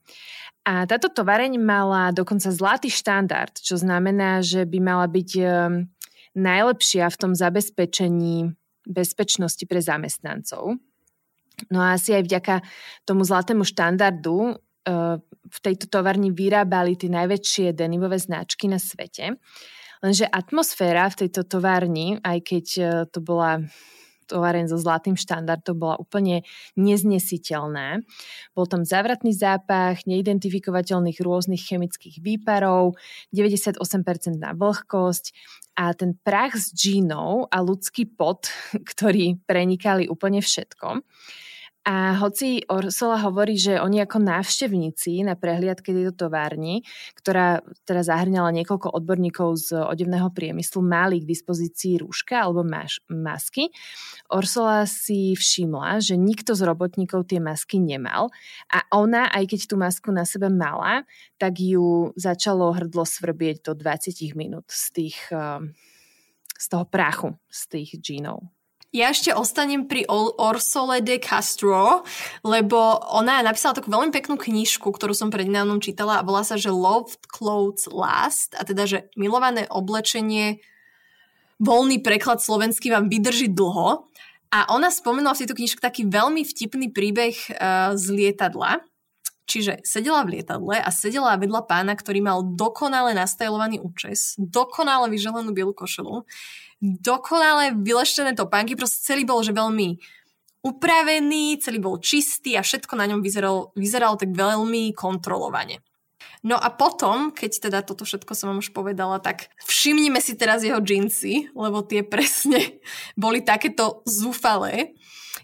A 0.63 0.87
táto 0.87 1.11
tovareň 1.11 1.59
mala 1.59 2.15
dokonca 2.15 2.47
zlatý 2.47 2.87
štandard, 2.87 3.51
čo 3.51 3.75
znamená, 3.75 4.39
že 4.39 4.63
by 4.63 4.79
mala 4.79 5.11
byť 5.11 5.29
ehm, 5.43 5.91
najlepšia 6.39 7.11
v 7.11 7.19
tom 7.19 7.35
zabezpečení 7.35 8.47
bezpečnosti 8.87 9.67
pre 9.67 9.83
zamestnancov. 9.83 10.79
No 11.67 11.79
a 11.83 11.99
asi 11.99 12.15
aj 12.15 12.23
vďaka 12.31 12.55
tomu 13.03 13.27
zlatému 13.27 13.67
štandardu 13.67 14.55
v 14.85 15.57
tejto 15.61 15.89
továrni 15.89 16.29
vyrábali 16.29 16.97
tie 16.97 17.09
najväčšie 17.09 17.73
denimové 17.73 18.21
značky 18.21 18.69
na 18.69 18.77
svete. 18.77 19.37
Lenže 20.05 20.29
atmosféra 20.29 21.09
v 21.09 21.25
tejto 21.25 21.49
továrni, 21.49 22.21
aj 22.21 22.37
keď 22.45 22.65
ehm, 22.77 22.89
to 23.09 23.19
bola 23.25 23.65
továren 24.25 24.65
so 24.65 24.75
zlatým 24.75 25.13
štandardom 25.13 25.77
bola 25.77 25.95
úplne 26.01 26.41
neznesiteľná. 26.73 28.01
Bol 28.57 28.65
tam 28.65 28.81
zavratný 28.81 29.31
zápach, 29.37 30.03
neidentifikovateľných 30.09 31.21
rôznych 31.21 31.61
chemických 31.61 32.25
výparov, 32.25 32.97
98% 33.29 33.77
na 34.41 34.57
vlhkosť 34.57 35.25
a 35.77 35.93
ten 35.93 36.17
prach 36.17 36.57
s 36.57 36.73
džínou 36.73 37.45
a 37.53 37.57
ľudský 37.61 38.09
pot, 38.09 38.49
ktorí 38.91 39.45
prenikali 39.45 40.09
úplne 40.09 40.41
všetko. 40.41 41.05
A 41.85 42.17
hoci 42.17 42.65
Orsola 42.65 43.21
hovorí, 43.21 43.61
že 43.61 43.77
oni 43.77 44.01
ako 44.01 44.17
návštevníci 44.17 45.21
na 45.21 45.37
prehliadke 45.37 45.93
tejto 45.93 46.25
továrni, 46.25 46.81
ktorá 47.13 47.61
teda 47.85 48.01
zahrňala 48.01 48.49
niekoľko 48.57 48.89
odborníkov 48.89 49.53
z 49.69 49.69
odevného 49.85 50.33
priemyslu, 50.33 50.81
mali 50.81 51.21
k 51.21 51.29
dispozícii 51.29 52.01
rúška 52.01 52.41
alebo 52.41 52.65
maš- 52.65 53.05
masky, 53.05 53.69
Orsola 54.33 54.89
si 54.89 55.37
všimla, 55.37 56.01
že 56.01 56.17
nikto 56.17 56.57
z 56.57 56.65
robotníkov 56.65 57.29
tie 57.29 57.37
masky 57.37 57.77
nemal 57.77 58.33
a 58.73 58.81
ona, 58.89 59.29
aj 59.29 59.53
keď 59.53 59.59
tú 59.69 59.75
masku 59.77 60.09
na 60.09 60.25
sebe 60.25 60.49
mala, 60.49 61.05
tak 61.37 61.61
ju 61.61 62.09
začalo 62.17 62.73
hrdlo 62.73 63.05
svrbieť 63.05 63.61
do 63.69 63.77
20 63.77 64.33
minút 64.33 64.65
z 64.73 64.85
tých 64.89 65.17
eh, 65.29 65.61
z 66.55 66.65
toho 66.71 66.85
prachu, 66.87 67.35
z 67.51 67.61
tých 67.67 67.89
džínov. 67.99 68.54
Ja 68.95 69.11
ešte 69.11 69.35
ostanem 69.35 69.91
pri 69.91 70.07
Orsole 70.07 71.03
de 71.03 71.19
Castro, 71.19 72.07
lebo 72.47 72.79
ona 73.11 73.43
napísala 73.43 73.75
takú 73.75 73.91
veľmi 73.91 74.07
peknú 74.07 74.39
knižku, 74.39 74.87
ktorú 74.87 75.11
som 75.11 75.27
prednávnom 75.27 75.83
čítala 75.83 76.15
a 76.15 76.23
volá 76.23 76.47
sa, 76.47 76.55
že 76.55 76.71
Loved 76.71 77.27
Clothes 77.27 77.91
Last, 77.91 78.55
a 78.55 78.63
teda, 78.63 78.87
že 78.87 79.11
milované 79.19 79.67
oblečenie, 79.67 80.63
voľný 81.59 81.99
preklad 82.07 82.39
slovenský 82.39 82.87
vám 82.87 83.11
vydrží 83.11 83.51
dlho. 83.51 84.07
A 84.55 84.71
ona 84.71 84.87
spomenula 84.87 85.35
v 85.35 85.43
tejto 85.43 85.59
knižke 85.59 85.83
taký 85.83 86.07
veľmi 86.07 86.47
vtipný 86.47 86.87
príbeh 86.87 87.35
uh, 87.51 87.99
z 87.99 88.05
lietadla. 88.15 88.79
Čiže 89.45 89.85
sedela 89.85 90.25
v 90.25 90.41
lietadle 90.41 90.81
a 90.81 90.89
sedela 90.89 91.37
vedľa 91.37 91.69
pána, 91.69 91.93
ktorý 91.93 92.19
mal 92.25 92.41
dokonale 92.41 93.13
nastajlovaný 93.13 93.77
účes, 93.77 94.33
dokonale 94.41 95.09
vyželenú 95.13 95.53
bielu 95.53 95.73
košelu 95.73 96.25
dokonale 96.81 97.73
vyleštené 97.75 98.35
topánky, 98.35 98.75
proste 98.75 99.01
celý 99.01 99.23
bol, 99.23 99.41
že 99.41 99.55
veľmi 99.55 99.97
upravený, 100.65 101.61
celý 101.61 101.77
bol 101.81 102.01
čistý 102.01 102.57
a 102.57 102.65
všetko 102.65 102.93
na 102.97 103.05
ňom 103.09 103.21
vyzeralo, 103.21 103.73
vyzeralo 103.77 104.17
tak 104.17 104.33
veľmi 104.33 104.93
kontrolovane. 104.97 105.81
No 106.45 106.57
a 106.61 106.69
potom, 106.69 107.33
keď 107.33 107.69
teda 107.69 107.79
toto 107.81 108.05
všetko 108.05 108.37
som 108.37 108.53
vám 108.53 108.61
už 108.61 108.69
povedala, 108.69 109.17
tak 109.17 109.49
všimnime 109.65 110.21
si 110.21 110.37
teraz 110.37 110.61
jeho 110.61 110.77
džínsy, 110.77 111.53
lebo 111.57 111.81
tie 111.81 112.05
presne 112.05 112.81
boli 113.17 113.41
takéto 113.41 114.05
zúfalé. 114.05 114.93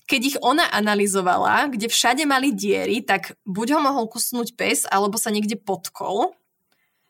Keď 0.10 0.22
ich 0.22 0.38
ona 0.42 0.68
analyzovala, 0.72 1.72
kde 1.72 1.88
všade 1.88 2.24
mali 2.28 2.52
diery, 2.52 3.02
tak 3.06 3.38
buď 3.48 3.78
ho 3.78 3.80
mohol 3.80 4.06
kusnúť 4.12 4.54
pes, 4.58 4.84
alebo 4.90 5.16
sa 5.16 5.32
niekde 5.32 5.56
potkol 5.60 6.36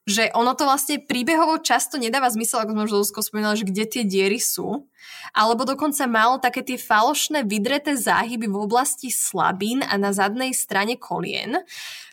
že 0.09 0.33
ono 0.33 0.57
to 0.57 0.65
vlastne 0.65 0.97
príbehovo 0.97 1.61
často 1.61 2.01
nedáva 2.01 2.25
zmysel, 2.33 2.65
ako 2.65 2.73
sme 2.73 2.85
už 2.89 2.93
Zuzko 3.05 3.19
spomínala, 3.21 3.53
že 3.53 3.69
kde 3.69 3.85
tie 3.85 4.03
diery 4.03 4.41
sú. 4.41 4.89
Alebo 5.29 5.61
dokonca 5.61 6.09
malo 6.09 6.41
také 6.41 6.65
tie 6.65 6.81
falošné 6.81 7.45
vydreté 7.45 7.93
záhyby 7.93 8.49
v 8.49 8.57
oblasti 8.65 9.13
slabín 9.13 9.85
a 9.85 9.93
na 10.01 10.09
zadnej 10.09 10.57
strane 10.57 10.97
kolien. 10.97 11.61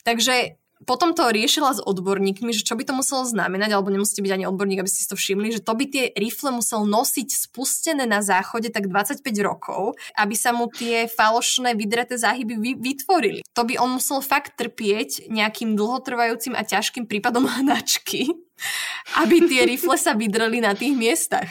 Takže 0.04 0.60
potom 0.86 1.14
to 1.16 1.30
riešila 1.30 1.74
s 1.74 1.80
odborníkmi, 1.82 2.54
že 2.54 2.62
čo 2.62 2.78
by 2.78 2.86
to 2.86 2.94
muselo 2.94 3.26
znamenať, 3.26 3.74
alebo 3.74 3.90
nemusíte 3.90 4.22
byť 4.22 4.32
ani 4.34 4.44
odborník, 4.46 4.82
aby 4.82 4.90
ste 4.90 5.02
si 5.02 5.10
to 5.10 5.18
všimli, 5.18 5.58
že 5.58 5.64
to 5.64 5.72
by 5.74 5.84
tie 5.90 6.04
rifle 6.14 6.54
musel 6.54 6.86
nosiť 6.86 7.28
spustené 7.34 8.06
na 8.06 8.22
záchode 8.22 8.70
tak 8.70 8.86
25 8.86 9.22
rokov, 9.42 9.98
aby 10.14 10.34
sa 10.38 10.54
mu 10.54 10.70
tie 10.70 11.10
falošné 11.10 11.74
vydreté 11.74 12.14
záhyby 12.14 12.54
vy- 12.58 12.78
vytvorili. 12.78 13.40
To 13.58 13.66
by 13.66 13.78
on 13.82 13.98
musel 13.98 14.22
fakt 14.22 14.54
trpieť 14.58 15.26
nejakým 15.26 15.74
dlhotrvajúcim 15.74 16.54
a 16.54 16.62
ťažkým 16.62 17.10
prípadom 17.10 17.46
hnačky 17.46 18.47
aby 19.16 19.48
tie 19.48 19.64
rifle 19.64 19.96
sa 19.96 20.12
vydreli 20.12 20.60
na 20.60 20.76
tých 20.76 20.94
miestach. 20.94 21.48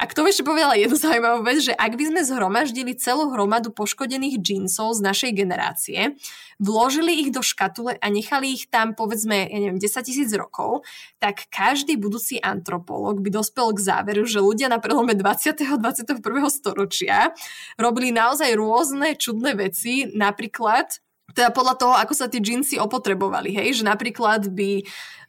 A 0.00 0.08
kto 0.08 0.24
ešte 0.24 0.46
povedala 0.46 0.74
jednu 0.74 0.96
zaujímavú 0.96 1.44
vec, 1.44 1.60
že 1.60 1.76
ak 1.76 1.94
by 1.94 2.04
sme 2.10 2.20
zhromaždili 2.24 2.92
celú 2.96 3.30
hromadu 3.30 3.70
poškodených 3.70 4.40
džínsov 4.40 4.96
z 4.96 5.00
našej 5.04 5.32
generácie, 5.36 6.16
vložili 6.58 7.26
ich 7.26 7.30
do 7.34 7.42
škatule 7.42 7.98
a 7.98 8.06
nechali 8.08 8.54
ich 8.54 8.70
tam 8.70 8.94
povedzme, 8.96 9.50
ja 9.50 9.58
neviem, 9.58 9.78
10 9.78 10.06
tisíc 10.06 10.30
rokov, 10.32 10.86
tak 11.20 11.46
každý 11.50 11.98
budúci 12.00 12.40
antropolog 12.40 13.20
by 13.20 13.30
dospel 13.30 13.74
k 13.74 13.84
záveru, 13.84 14.24
že 14.24 14.40
ľudia 14.40 14.70
na 14.70 14.78
prelome 14.80 15.12
20. 15.12 15.60
a 15.60 15.76
21. 15.76 16.22
storočia 16.48 17.34
robili 17.76 18.14
naozaj 18.14 18.54
rôzne 18.56 19.18
čudné 19.18 19.58
veci, 19.58 20.08
napríklad 20.14 21.03
teda 21.34 21.50
podľa 21.50 21.74
toho, 21.74 21.94
ako 21.98 22.14
sa 22.14 22.30
tie 22.30 22.38
džínsy 22.38 22.78
opotrebovali, 22.78 23.50
hej, 23.58 23.82
že 23.82 23.84
napríklad 23.84 24.54
by 24.54 24.86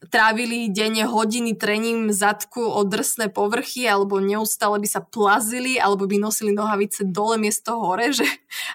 trávili 0.09 0.69
denne 0.69 1.09
hodiny 1.09 1.57
trením 1.57 2.13
zadku 2.13 2.61
o 2.61 2.85
drsné 2.85 3.33
povrchy, 3.33 3.89
alebo 3.89 4.21
neustále 4.21 4.77
by 4.77 4.87
sa 4.87 5.01
plazili, 5.01 5.81
alebo 5.81 6.05
by 6.05 6.21
nosili 6.21 6.53
nohavice 6.53 7.01
dole 7.09 7.41
miesto 7.41 7.73
hore, 7.81 8.13
že, 8.13 8.27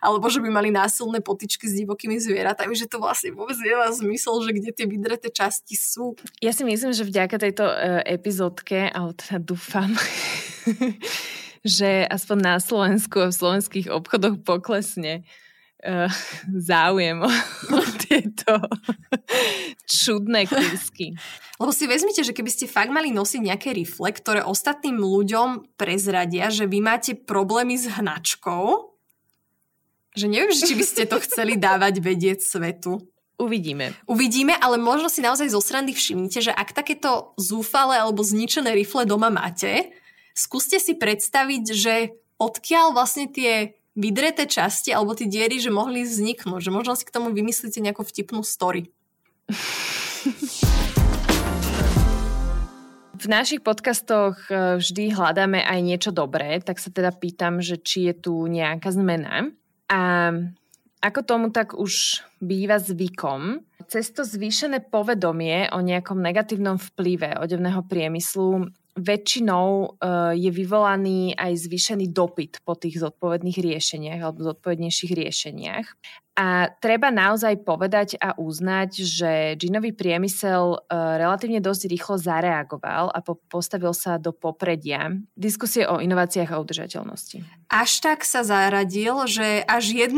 alebo 0.03 0.27
že 0.27 0.43
by 0.43 0.51
mali 0.51 0.75
násilné 0.75 1.23
potičky 1.23 1.71
s 1.71 1.79
divokými 1.79 2.19
zvieratami, 2.19 2.75
že 2.75 2.91
to 2.91 2.99
vlastne 2.99 3.31
vôbec 3.31 3.57
nemá 3.63 3.89
zmysel, 3.95 4.43
že 4.43 4.51
kde 4.51 4.71
tie 4.75 4.87
vydreté 4.91 5.31
časti 5.31 5.79
sú. 5.79 6.19
Ja 6.43 6.51
si 6.51 6.67
myslím, 6.67 6.91
že 6.91 7.07
vďaka 7.07 7.37
tejto 7.39 7.65
uh, 7.65 8.03
epizódke, 8.03 8.91
ale 8.91 9.15
teda 9.15 9.39
dúfam, 9.39 9.95
že 11.79 12.11
aspoň 12.11 12.39
na 12.43 12.55
Slovensku 12.59 13.23
a 13.23 13.31
v 13.31 13.39
slovenských 13.39 13.87
obchodoch 13.93 14.43
poklesne 14.43 15.23
uh, 15.85 16.09
záujem 16.71 17.25
o, 17.25 17.31
tieto 18.07 18.61
čudné 19.89 20.47
kúsky. 20.47 21.17
Lebo 21.61 21.73
si 21.77 21.85
vezmite, 21.85 22.25
že 22.25 22.33
keby 22.33 22.51
ste 22.53 22.71
fakt 22.71 22.89
mali 22.89 23.13
nosiť 23.13 23.41
nejaké 23.45 23.77
rifle, 23.77 24.09
ktoré 24.13 24.41
ostatným 24.41 24.97
ľuďom 24.97 25.77
prezradia, 25.77 26.49
že 26.49 26.65
vy 26.65 26.81
máte 26.81 27.13
problémy 27.13 27.77
s 27.77 27.89
hnačkou, 27.89 28.97
že 30.17 30.27
neviem, 30.27 30.51
či 30.51 30.75
by 30.75 30.85
ste 30.85 31.05
to 31.07 31.21
chceli 31.23 31.55
dávať 31.61 32.03
vedieť 32.03 32.43
svetu. 32.43 33.05
Uvidíme. 33.41 33.97
Uvidíme, 34.05 34.53
ale 34.61 34.77
možno 34.77 35.09
si 35.09 35.25
naozaj 35.25 35.49
zo 35.49 35.65
srandy 35.65 35.97
všimnite, 35.97 36.45
že 36.45 36.53
ak 36.53 36.77
takéto 36.77 37.33
zúfale 37.41 37.97
alebo 37.97 38.21
zničené 38.21 38.77
rifle 38.77 39.09
doma 39.09 39.33
máte, 39.33 39.97
skúste 40.37 40.77
si 40.77 40.93
predstaviť, 40.93 41.65
že 41.73 41.95
odkiaľ 42.37 42.93
vlastne 42.93 43.33
tie 43.33 43.80
vydreté 43.99 44.47
časti 44.47 44.95
alebo 44.95 45.17
tie 45.19 45.27
diery, 45.27 45.59
že 45.59 45.75
mohli 45.75 46.07
vzniknúť, 46.07 46.61
že 46.63 46.71
možno 46.71 46.95
si 46.95 47.05
k 47.07 47.15
tomu 47.15 47.35
vymyslíte 47.35 47.83
nejakú 47.83 48.07
vtipnú 48.07 48.47
story. 48.47 48.91
V 53.21 53.27
našich 53.29 53.61
podcastoch 53.61 54.49
e, 54.49 54.81
vždy 54.81 55.13
hľadáme 55.13 55.61
aj 55.61 55.79
niečo 55.85 56.09
dobré, 56.09 56.57
tak 56.65 56.81
sa 56.81 56.89
teda 56.89 57.13
pýtam, 57.13 57.61
že 57.61 57.77
či 57.77 58.09
je 58.09 58.15
tu 58.17 58.49
nejaká 58.49 58.89
zmena. 58.97 59.53
A 59.93 60.33
ako 61.05 61.21
tomu 61.25 61.47
tak 61.53 61.77
už 61.77 62.25
býva 62.41 62.81
zvykom, 62.81 63.61
cez 63.93 64.09
to 64.13 64.25
zvýšené 64.25 64.89
povedomie 64.89 65.69
o 65.73 65.85
nejakom 65.85 66.17
negatívnom 66.17 66.81
vplyve 66.81 67.37
odevného 67.41 67.85
priemyslu 67.85 68.73
väčšinou 69.01 69.67
uh, 69.97 70.37
je 70.37 70.53
vyvolaný 70.53 71.33
aj 71.35 71.67
zvýšený 71.67 72.13
dopyt 72.13 72.61
po 72.63 72.77
tých 72.77 73.01
zodpovedných 73.01 73.59
riešeniach 73.59 74.21
alebo 74.21 74.45
zodpovednejších 74.53 75.13
riešeniach. 75.17 75.87
A 76.41 76.73
treba 76.81 77.13
naozaj 77.13 77.69
povedať 77.69 78.17
a 78.17 78.33
uznať, 78.33 78.91
že 79.05 79.33
džinový 79.61 79.93
priemysel 79.93 80.79
uh, 80.79 81.21
relatívne 81.21 81.61
dosť 81.61 81.91
rýchlo 81.91 82.17
zareagoval 82.17 83.13
a 83.13 83.19
po- 83.21 83.41
postavil 83.49 83.93
sa 83.93 84.17
do 84.17 84.33
popredia 84.33 85.13
diskusie 85.37 85.85
o 85.85 86.01
inováciách 86.01 86.53
a 86.53 86.61
udržateľnosti. 86.61 87.45
Až 87.69 87.91
tak 88.01 88.25
sa 88.25 88.41
zaradil, 88.41 89.29
že 89.29 89.65
až 89.69 89.93
1% 89.93 90.17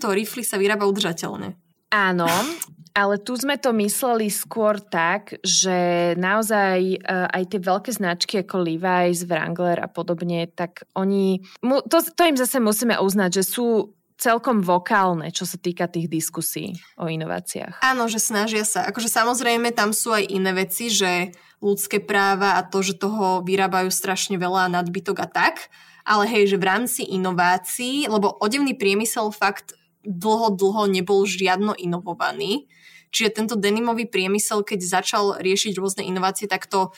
rifly 0.00 0.40
sa 0.40 0.56
vyrába 0.56 0.88
udržateľne. 0.88 1.58
Áno, 1.92 2.28
ale 2.92 3.16
tu 3.20 3.32
sme 3.36 3.56
to 3.56 3.72
mysleli 3.72 4.28
skôr 4.28 4.76
tak, 4.80 5.40
že 5.40 6.12
naozaj 6.20 7.00
uh, 7.00 7.28
aj 7.32 7.42
tie 7.52 7.60
veľké 7.60 7.90
značky 7.92 8.34
ako 8.44 8.60
Levi's, 8.60 9.24
Wrangler 9.24 9.80
a 9.80 9.88
podobne, 9.88 10.48
tak 10.52 10.84
oni, 10.92 11.40
to, 11.64 11.98
to 12.12 12.22
im 12.28 12.36
zase 12.36 12.60
musíme 12.60 12.96
uznať, 13.00 13.30
že 13.40 13.44
sú 13.48 13.96
celkom 14.22 14.62
vokálne, 14.62 15.34
čo 15.34 15.42
sa 15.42 15.58
týka 15.58 15.90
tých 15.90 16.06
diskusí 16.06 16.78
o 16.94 17.10
inováciách. 17.10 17.82
Áno, 17.82 18.06
že 18.06 18.22
snažia 18.22 18.62
sa. 18.62 18.86
Akože 18.86 19.10
samozrejme 19.10 19.74
tam 19.74 19.90
sú 19.90 20.14
aj 20.14 20.30
iné 20.30 20.54
veci, 20.54 20.94
že 20.94 21.34
ľudské 21.58 21.98
práva 21.98 22.54
a 22.54 22.62
to, 22.62 22.86
že 22.86 23.02
toho 23.02 23.42
vyrábajú 23.42 23.90
strašne 23.90 24.38
veľa 24.38 24.70
nadbytok 24.70 25.16
a 25.18 25.26
tak, 25.26 25.66
ale 26.06 26.26
hej, 26.30 26.54
že 26.54 26.58
v 26.58 26.66
rámci 26.66 27.02
inovácií, 27.06 28.06
lebo 28.06 28.30
odevný 28.38 28.74
priemysel 28.78 29.34
fakt 29.34 29.74
dlho, 30.02 30.54
dlho 30.54 30.90
nebol 30.90 31.22
žiadno 31.26 31.78
inovovaný, 31.78 32.66
Čiže 33.12 33.36
tento 33.36 33.54
denimový 33.60 34.08
priemysel, 34.08 34.64
keď 34.64 34.80
začal 34.80 35.36
riešiť 35.36 35.76
rôzne 35.76 36.02
inovácie, 36.08 36.48
tak 36.48 36.64
to 36.64 36.96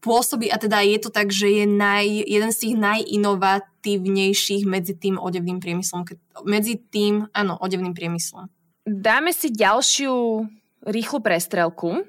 pôsobí, 0.00 0.48
a 0.48 0.56
teda 0.56 0.80
je 0.80 0.98
to 0.98 1.12
tak, 1.12 1.28
že 1.28 1.62
je 1.62 1.64
naj, 1.68 2.08
jeden 2.24 2.50
z 2.50 2.58
tých 2.66 2.74
najinovatívnejších 2.80 4.64
medzi 4.64 4.96
tým 4.96 5.20
odevným 5.20 5.60
priemyslom. 5.60 6.08
Medzi 6.48 6.80
tým, 6.80 7.28
áno, 7.36 7.60
odevným 7.60 7.92
priemyslom. 7.92 8.48
Dáme 8.88 9.36
si 9.36 9.52
ďalšiu 9.52 10.48
rýchlu 10.88 11.20
prestrelku. 11.20 12.00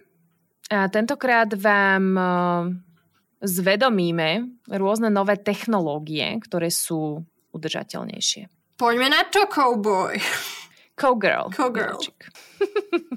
A 0.72 0.88
tentokrát 0.88 1.52
vám 1.52 2.16
e, 2.16 2.24
zvedomíme 3.44 4.48
rôzne 4.72 5.12
nové 5.12 5.36
technológie, 5.36 6.40
ktoré 6.48 6.72
sú 6.72 7.28
udržateľnejšie. 7.52 8.48
Poďme 8.80 9.12
na 9.12 9.28
to, 9.28 9.44
cowboy! 9.52 10.16
Cowgirl. 10.96 11.52
Cowgirl. 11.52 12.00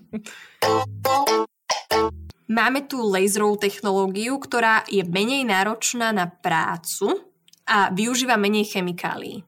Máme 2.45 2.85
tu 2.87 3.01
laserovú 3.01 3.57
technológiu, 3.57 4.37
ktorá 4.37 4.85
je 4.87 5.01
menej 5.03 5.49
náročná 5.49 6.13
na 6.13 6.29
prácu 6.29 7.11
a 7.65 7.89
využíva 7.89 8.37
menej 8.37 8.69
chemikálií. 8.69 9.43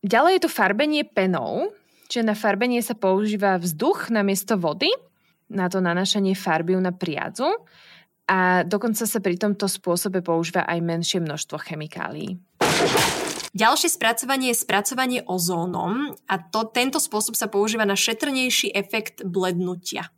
Ďalej 0.00 0.32
je 0.38 0.42
tu 0.46 0.50
farbenie 0.50 1.04
penou, 1.04 1.74
čiže 2.08 2.24
na 2.24 2.38
farbenie 2.38 2.80
sa 2.80 2.96
používa 2.96 3.60
vzduch 3.60 4.08
na 4.08 4.24
miesto 4.24 4.56
vody, 4.56 4.88
na 5.50 5.68
to 5.68 5.82
nanášanie 5.82 6.38
farbiu 6.38 6.78
na 6.78 6.94
priadzu 6.94 7.50
a 8.30 8.62
dokonca 8.62 9.02
sa 9.04 9.18
pri 9.18 9.34
tomto 9.34 9.66
spôsobe 9.66 10.22
používa 10.22 10.62
aj 10.62 10.78
menšie 10.78 11.18
množstvo 11.18 11.58
chemikálií. 11.58 12.38
Ďalšie 13.50 13.90
spracovanie 13.90 14.54
je 14.54 14.62
spracovanie 14.62 15.20
ozónom 15.26 16.14
a 16.30 16.34
to, 16.38 16.70
tento 16.70 17.02
spôsob 17.02 17.34
sa 17.34 17.50
používa 17.50 17.82
na 17.82 17.98
šetrnejší 17.98 18.70
efekt 18.70 19.26
blednutia. 19.26 20.14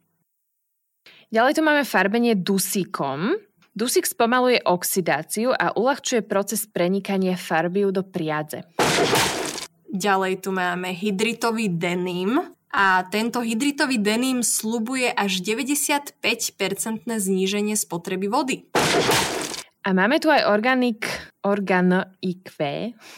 Ďalej 1.32 1.56
tu 1.56 1.62
máme 1.64 1.88
farbenie 1.88 2.36
dusíkom. 2.36 3.32
Dusík 3.72 4.04
spomaluje 4.04 4.60
oxidáciu 4.68 5.56
a 5.56 5.72
uľahčuje 5.72 6.28
proces 6.28 6.68
prenikania 6.68 7.40
farbiu 7.40 7.88
do 7.88 8.04
priadze. 8.04 8.68
Ďalej 9.88 10.44
tu 10.44 10.52
máme 10.52 10.92
hydritový 10.92 11.72
denim 11.72 12.36
a 12.68 13.04
tento 13.08 13.40
hydritový 13.40 13.96
denim 13.96 14.44
slubuje 14.44 15.08
až 15.08 15.40
95% 15.40 16.20
zníženie 17.08 17.80
spotreby 17.80 18.28
vody. 18.28 18.68
A 19.82 19.90
máme 19.90 20.22
tu 20.22 20.30
aj 20.30 20.46
organik, 20.46 21.10
organ 21.42 22.14
IQ, 22.22 22.54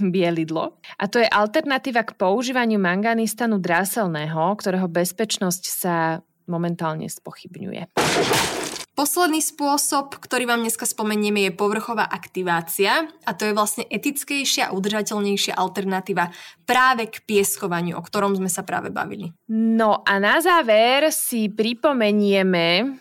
bielidlo. 0.00 0.80
A 0.96 1.04
to 1.12 1.20
je 1.20 1.28
alternatíva 1.28 2.08
k 2.08 2.16
používaniu 2.16 2.80
manganistanu 2.80 3.60
dráselného, 3.60 4.56
ktorého 4.56 4.88
bezpečnosť 4.88 5.64
sa 5.68 6.24
momentálne 6.48 7.04
spochybňuje. 7.04 7.92
Posledný 8.96 9.44
spôsob, 9.44 10.16
ktorý 10.16 10.48
vám 10.48 10.64
dneska 10.64 10.88
spomenieme, 10.88 11.44
je 11.44 11.52
povrchová 11.52 12.08
aktivácia 12.08 13.12
a 13.28 13.30
to 13.36 13.44
je 13.44 13.52
vlastne 13.52 13.84
etickejšia 13.84 14.70
a 14.70 14.74
udržateľnejšia 14.78 15.58
alternatíva 15.60 16.32
práve 16.64 17.12
k 17.12 17.20
pieskovaniu, 17.28 17.98
o 17.98 18.06
ktorom 18.06 18.40
sme 18.40 18.48
sa 18.48 18.64
práve 18.64 18.88
bavili. 18.88 19.36
No 19.52 20.00
a 20.00 20.16
na 20.16 20.40
záver 20.40 21.12
si 21.12 21.52
pripomenieme 21.52 22.96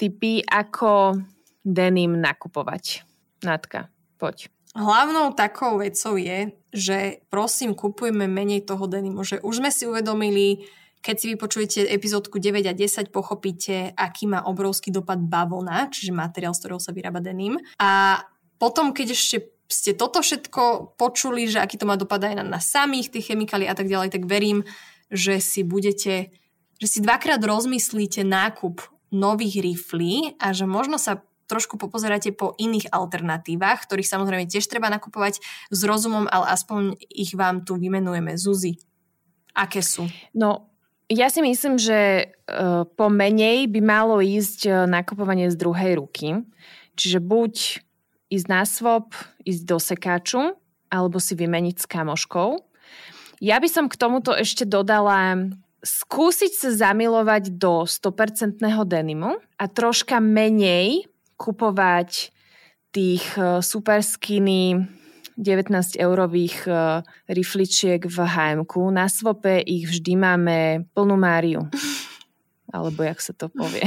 typy, 0.00 0.42
ako 0.42 1.22
denim 1.64 2.20
nakupovať. 2.20 3.02
Natka, 3.42 3.88
poď. 4.20 4.52
Hlavnou 4.74 5.32
takou 5.32 5.78
vecou 5.78 6.18
je, 6.18 6.52
že 6.74 7.22
prosím, 7.30 7.78
kupujme 7.78 8.26
menej 8.26 8.66
toho 8.66 8.84
denimu. 8.90 9.22
Že 9.22 9.40
už 9.40 9.62
sme 9.62 9.70
si 9.70 9.86
uvedomili, 9.86 10.66
keď 10.98 11.14
si 11.14 11.26
vypočujete 11.32 11.78
epizódku 11.88 12.42
9 12.42 12.66
a 12.66 12.74
10, 12.74 13.14
pochopíte, 13.14 13.94
aký 13.94 14.26
má 14.26 14.42
obrovský 14.44 14.90
dopad 14.90 15.22
bavlna, 15.22 15.88
čiže 15.94 16.10
materiál, 16.10 16.52
z 16.52 16.60
ktorého 16.66 16.82
sa 16.82 16.90
vyrába 16.90 17.22
denim. 17.22 17.54
A 17.78 18.18
potom, 18.58 18.90
keď 18.90 19.14
ešte 19.14 19.54
ste 19.68 19.96
toto 19.96 20.20
všetko 20.20 20.94
počuli, 21.00 21.48
že 21.48 21.60
aký 21.60 21.80
to 21.80 21.88
má 21.88 21.96
dopad 21.96 22.20
aj 22.20 22.36
na 22.36 22.44
nás 22.44 22.68
samých, 22.68 23.10
tých 23.10 23.32
chemikálií 23.32 23.68
a 23.68 23.76
tak 23.76 23.88
ďalej, 23.88 24.12
tak 24.12 24.28
verím, 24.28 24.62
že 25.08 25.40
si 25.40 25.64
budete, 25.64 26.30
že 26.78 26.86
si 26.86 26.98
dvakrát 27.00 27.40
rozmyslíte 27.40 28.22
nákup 28.22 28.84
nových 29.14 29.62
riflí 29.62 30.36
a 30.42 30.52
že 30.52 30.68
možno 30.68 31.00
sa 31.00 31.24
trošku 31.46 31.76
popozeráte 31.76 32.32
po 32.32 32.56
iných 32.56 32.90
alternatívach, 32.90 33.84
ktorých 33.84 34.08
samozrejme 34.08 34.44
tiež 34.48 34.64
treba 34.68 34.88
nakupovať 34.88 35.40
s 35.70 35.80
rozumom, 35.84 36.28
ale 36.28 36.52
aspoň 36.52 36.96
ich 37.12 37.36
vám 37.36 37.62
tu 37.62 37.76
vymenujeme. 37.76 38.36
Zuzi, 38.36 38.80
aké 39.52 39.84
sú? 39.84 40.08
No, 40.32 40.72
ja 41.12 41.28
si 41.28 41.44
myslím, 41.44 41.76
že 41.76 42.32
uh, 42.48 42.88
po 42.88 43.12
menej 43.12 43.68
by 43.68 43.80
malo 43.84 44.24
ísť 44.24 44.60
uh, 44.66 44.74
nakupovanie 44.88 45.52
z 45.52 45.56
druhej 45.60 46.00
ruky. 46.00 46.40
Čiže 46.96 47.18
buď 47.20 47.54
ísť 48.32 48.46
na 48.48 48.62
swap, 48.64 49.12
ísť 49.44 49.62
do 49.68 49.76
sekáču, 49.76 50.42
alebo 50.88 51.20
si 51.20 51.36
vymeniť 51.36 51.76
s 51.84 51.86
kamoškou. 51.86 52.62
Ja 53.42 53.58
by 53.60 53.68
som 53.68 53.90
k 53.90 53.98
tomuto 53.98 54.32
ešte 54.32 54.64
dodala 54.64 55.50
skúsiť 55.84 56.52
sa 56.56 56.70
zamilovať 56.72 57.60
do 57.60 57.84
100% 57.84 58.64
denimu 58.88 59.36
a 59.60 59.64
troška 59.68 60.16
menej 60.16 61.04
kupovať 61.44 62.32
tých 62.88 63.36
e, 63.36 63.60
super 63.60 64.00
skinny 64.00 64.80
19 65.36 66.00
eurových 66.00 66.64
e, 66.64 66.72
rifličiek 67.28 68.00
v 68.00 68.18
hm 68.24 68.64
Na 68.94 69.12
svope 69.12 69.60
ich 69.60 69.84
vždy 69.84 70.12
máme 70.16 70.58
plnú 70.96 71.20
máriu. 71.20 71.68
Alebo 72.72 73.04
jak 73.04 73.20
sa 73.20 73.36
to 73.36 73.52
povie. 73.52 73.84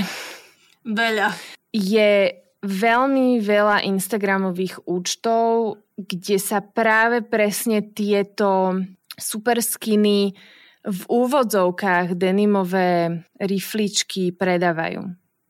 Veľa. 0.85 1.33
Je 1.73 2.35
veľmi 2.63 3.43
veľa 3.43 3.83
Instagramových 3.89 4.87
účtov, 4.87 5.79
kde 5.97 6.37
sa 6.37 6.61
práve 6.61 7.25
presne 7.25 7.81
tieto 7.81 8.79
super 9.17 9.59
skiny 9.59 10.31
v 10.87 11.01
úvodzovkách 11.11 12.15
denimové 12.15 13.23
rifličky 13.35 14.31
predávajú. 14.31 15.03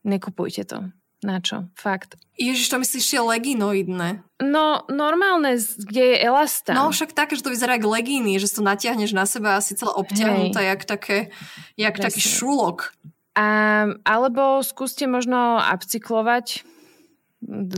Nekupujte 0.08 0.66
to. 0.66 0.97
Na 1.26 1.42
čo? 1.42 1.66
Fakt. 1.74 2.14
Ježiš, 2.38 2.70
to 2.70 2.78
myslíš 2.78 3.06
tie 3.10 3.22
leginoidné? 3.26 4.22
No, 4.38 4.86
normálne, 4.86 5.58
kde 5.58 6.14
je 6.14 6.18
elastán. 6.22 6.78
No, 6.78 6.94
však 6.94 7.18
také, 7.18 7.34
že 7.34 7.42
to 7.42 7.50
vyzerá 7.50 7.82
ako 7.82 7.90
legíny, 7.90 8.38
že 8.38 8.46
si 8.46 8.62
to 8.62 8.64
natiahneš 8.64 9.18
na 9.18 9.26
seba 9.26 9.58
asi 9.58 9.74
celé 9.74 9.98
obťahnuté, 9.98 10.62
jak, 10.62 10.86
také, 10.86 11.34
jak 11.74 11.98
taký 11.98 12.22
šulok. 12.22 12.94
A, 13.34 13.90
alebo 14.06 14.62
skúste 14.62 15.10
možno 15.10 15.58
upcyklovať. 15.58 16.62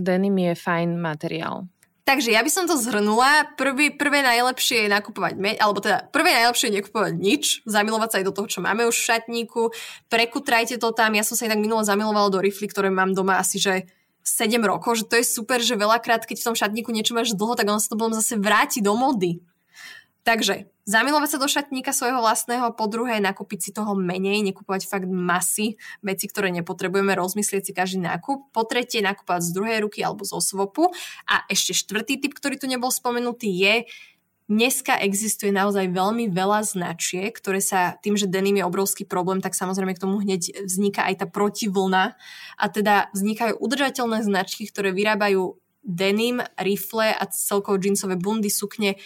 Denim 0.03 0.35
je 0.35 0.53
fajn 0.59 0.99
materiál. 0.99 1.67
Takže 2.09 2.33
ja 2.33 2.41
by 2.41 2.49
som 2.49 2.65
to 2.65 2.73
zhrnula. 2.73 3.53
Prvý, 3.53 3.93
prvé 3.93 4.25
najlepšie 4.25 4.89
je 4.89 4.89
nakupovať 4.89 5.37
alebo 5.61 5.77
teda 5.77 6.09
prvé 6.09 6.33
najlepšie 6.41 6.73
je 6.73 6.77
nekupovať 6.81 7.13
nič, 7.13 7.61
zamilovať 7.69 8.09
sa 8.09 8.17
aj 8.17 8.25
do 8.25 8.33
toho, 8.33 8.47
čo 8.49 8.59
máme 8.65 8.89
už 8.89 8.97
v 8.97 9.07
šatníku, 9.13 9.69
prekutrajte 10.09 10.81
to 10.81 10.89
tam. 10.89 11.13
Ja 11.13 11.21
som 11.21 11.37
sa 11.37 11.45
inak 11.45 11.61
minulo 11.61 11.85
zamilovala 11.85 12.33
do 12.33 12.41
rifly, 12.41 12.65
ktoré 12.65 12.89
mám 12.89 13.13
doma 13.13 13.37
asi, 13.37 13.61
že 13.61 13.85
7 14.25 14.57
rokov, 14.65 15.05
že 15.05 15.05
to 15.05 15.21
je 15.21 15.25
super, 15.25 15.61
že 15.61 15.77
veľakrát, 15.77 16.25
keď 16.25 16.41
v 16.41 16.47
tom 16.49 16.55
šatníku 16.57 16.89
niečo 16.89 17.13
máš 17.13 17.37
dlho, 17.37 17.53
tak 17.53 17.69
ono 17.69 17.77
sa 17.77 17.93
to 17.93 17.97
potom 18.01 18.17
zase 18.17 18.41
vráti 18.41 18.81
do 18.81 18.97
mody. 18.97 19.45
Takže 20.23 20.67
zamilovať 20.83 21.29
sa 21.31 21.41
do 21.41 21.47
šatníka 21.47 21.95
svojho 21.95 22.19
vlastného, 22.19 22.75
po 22.75 22.85
druhé 22.91 23.23
nakúpiť 23.23 23.59
si 23.59 23.69
toho 23.71 23.95
menej, 23.95 24.43
nekúpovať 24.43 24.85
fakt 24.85 25.07
masy, 25.07 25.79
veci, 26.03 26.25
ktoré 26.27 26.51
nepotrebujeme, 26.53 27.15
rozmyslieť 27.15 27.63
si 27.69 27.71
každý 27.71 28.03
nákup. 28.03 28.51
Po 28.51 28.61
tretie 28.67 28.99
nakúpať 28.99 29.41
z 29.41 29.49
druhej 29.55 29.77
ruky 29.87 30.03
alebo 30.03 30.27
zo 30.27 30.43
svopu. 30.43 30.91
A 31.29 31.47
ešte 31.47 31.71
štvrtý 31.71 32.19
typ, 32.19 32.35
ktorý 32.35 32.59
tu 32.59 32.67
nebol 32.67 32.91
spomenutý, 32.91 33.47
je 33.47 33.75
Dneska 34.49 34.97
existuje 34.97 35.53
naozaj 35.53 35.93
veľmi 35.93 36.33
veľa 36.33 36.65
značiek, 36.65 37.29
ktoré 37.29 37.61
sa 37.61 38.01
tým, 38.01 38.17
že 38.17 38.25
denim 38.25 38.57
je 38.57 38.65
obrovský 38.65 39.05
problém, 39.05 39.45
tak 39.45 39.53
samozrejme 39.53 39.93
k 39.93 40.01
tomu 40.01 40.17
hneď 40.25 40.65
vzniká 40.65 41.05
aj 41.05 41.21
tá 41.21 41.25
protivlna 41.29 42.17
a 42.57 42.65
teda 42.65 43.13
vznikajú 43.13 43.61
udržateľné 43.61 44.25
značky, 44.25 44.65
ktoré 44.65 44.89
vyrábajú 44.89 45.53
denim, 45.85 46.41
rifle 46.57 47.13
a 47.13 47.29
celkovo 47.29 47.77
džínsové 47.77 48.17
bundy, 48.17 48.49
sukne 48.49 48.97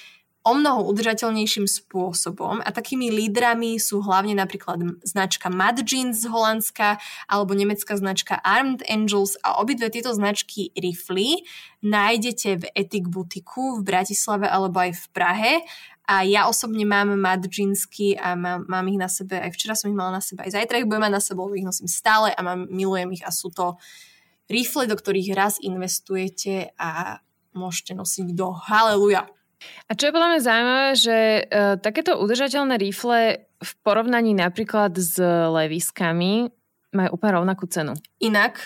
o 0.44 0.52
mnoho 0.52 0.84
udržateľnejším 0.92 1.64
spôsobom 1.64 2.60
a 2.60 2.70
takými 2.76 3.08
lídrami 3.08 3.80
sú 3.80 4.04
hlavne 4.04 4.36
napríklad 4.36 5.00
značka 5.08 5.48
Mad 5.48 5.80
Jeans 5.88 6.20
z 6.20 6.28
Holandska 6.28 7.00
alebo 7.32 7.56
nemecká 7.56 7.96
značka 7.96 8.44
Armed 8.44 8.84
Angels 8.92 9.40
a 9.40 9.64
obidve 9.64 9.88
tieto 9.88 10.12
značky 10.12 10.76
rifly 10.76 11.48
nájdete 11.80 12.50
v 12.60 12.64
Etik 12.76 13.08
butiku 13.08 13.80
v 13.80 13.88
Bratislave 13.88 14.52
alebo 14.52 14.84
aj 14.84 14.92
v 15.00 15.06
Prahe 15.16 15.54
a 16.04 16.28
ja 16.28 16.52
osobne 16.52 16.84
mám 16.84 17.16
Mad 17.16 17.48
Jeansky 17.48 18.20
a 18.20 18.36
mám, 18.36 18.68
mám 18.68 18.84
ich 18.92 19.00
na 19.00 19.08
sebe, 19.08 19.40
aj 19.40 19.56
včera 19.56 19.80
som 19.80 19.88
ich 19.88 19.96
mala 19.96 20.20
na 20.20 20.24
sebe, 20.24 20.44
aj 20.44 20.60
zajtra 20.60 20.84
ich 20.84 20.88
budem 20.88 21.08
mať 21.08 21.16
na 21.16 21.24
sebe, 21.24 21.40
ich 21.56 21.64
nosím 21.64 21.88
stále 21.88 22.36
a 22.36 22.40
mám, 22.44 22.68
milujem 22.68 23.16
ich 23.16 23.24
a 23.24 23.32
sú 23.32 23.48
to 23.48 23.80
rifle, 24.52 24.84
do 24.84 25.00
ktorých 25.00 25.32
raz 25.32 25.56
investujete 25.64 26.76
a 26.76 27.24
môžete 27.56 27.96
nosiť 27.96 28.36
do 28.36 28.52
haleluja. 28.52 29.32
A 29.88 29.92
čo 29.94 30.10
je 30.10 30.16
podľa 30.16 30.30
mňa 30.34 30.42
zaujímavé, 30.42 30.90
že 30.96 31.18
uh, 31.44 31.76
takéto 31.78 32.18
udržateľné 32.18 32.76
rifle 32.80 33.46
v 33.64 33.72
porovnaní 33.84 34.36
napríklad 34.36 34.96
s 34.96 35.20
leviskami 35.24 36.52
majú 36.94 37.10
úplne 37.18 37.42
rovnakú 37.42 37.66
cenu. 37.68 37.98
Inak. 38.22 38.60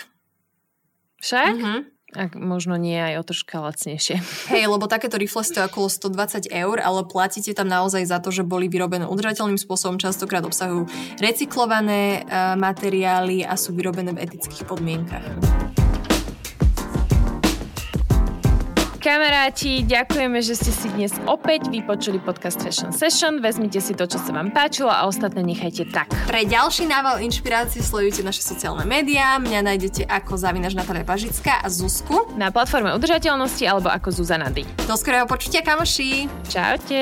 Však? 1.18 1.52
Uh-huh. 1.54 1.80
Ak 2.16 2.32
možno 2.40 2.80
nie 2.80 2.96
aj 2.96 3.20
o 3.20 3.26
troška 3.26 3.60
lacnejšie. 3.60 4.16
Hej, 4.52 4.64
lebo 4.64 4.88
takéto 4.88 5.20
rifle 5.20 5.44
stojí 5.44 5.68
okolo 5.68 5.92
120 5.92 6.48
eur, 6.48 6.76
ale 6.80 7.04
platíte 7.04 7.52
tam 7.52 7.68
naozaj 7.68 8.08
za 8.08 8.18
to, 8.22 8.32
že 8.32 8.48
boli 8.48 8.70
vyrobené 8.72 9.04
udržateľným 9.04 9.60
spôsobom, 9.60 10.00
častokrát 10.00 10.44
obsahujú 10.44 10.88
recyklované 11.20 12.24
uh, 12.24 12.56
materiály 12.56 13.44
a 13.44 13.60
sú 13.60 13.76
vyrobené 13.76 14.16
v 14.16 14.24
etických 14.24 14.64
podmienkach. 14.64 15.77
Kamaráti, 18.98 19.86
ďakujeme, 19.86 20.42
že 20.42 20.58
ste 20.58 20.74
si 20.74 20.90
dnes 20.90 21.14
opäť 21.30 21.70
vypočuli 21.70 22.18
podcast 22.18 22.58
Fashion 22.58 22.90
Session. 22.90 23.38
Vezmite 23.38 23.78
si 23.78 23.94
to, 23.94 24.10
čo 24.10 24.18
sa 24.18 24.34
vám 24.34 24.50
páčilo 24.50 24.90
a 24.90 25.06
ostatné 25.06 25.46
nechajte 25.46 25.86
tak. 25.94 26.10
Pre 26.26 26.42
ďalší 26.42 26.90
nával 26.90 27.22
inšpirácie 27.22 27.78
sledujte 27.78 28.26
naše 28.26 28.42
sociálne 28.42 28.82
médiá. 28.82 29.38
Mňa 29.38 29.60
nájdete 29.62 30.02
ako 30.02 30.34
Zavinaš 30.34 30.74
Natalia 30.74 31.06
Pažická 31.06 31.62
a 31.62 31.70
Zuzku. 31.70 32.34
Na 32.34 32.50
platforme 32.50 32.90
udržateľnosti 32.90 33.62
alebo 33.70 33.86
ako 33.86 34.10
Zuzana 34.10 34.50
D. 34.50 34.66
Do 34.90 34.98
skorého 34.98 35.30
počutia, 35.30 35.62
kamoši. 35.62 36.26
Čaute. 36.50 36.98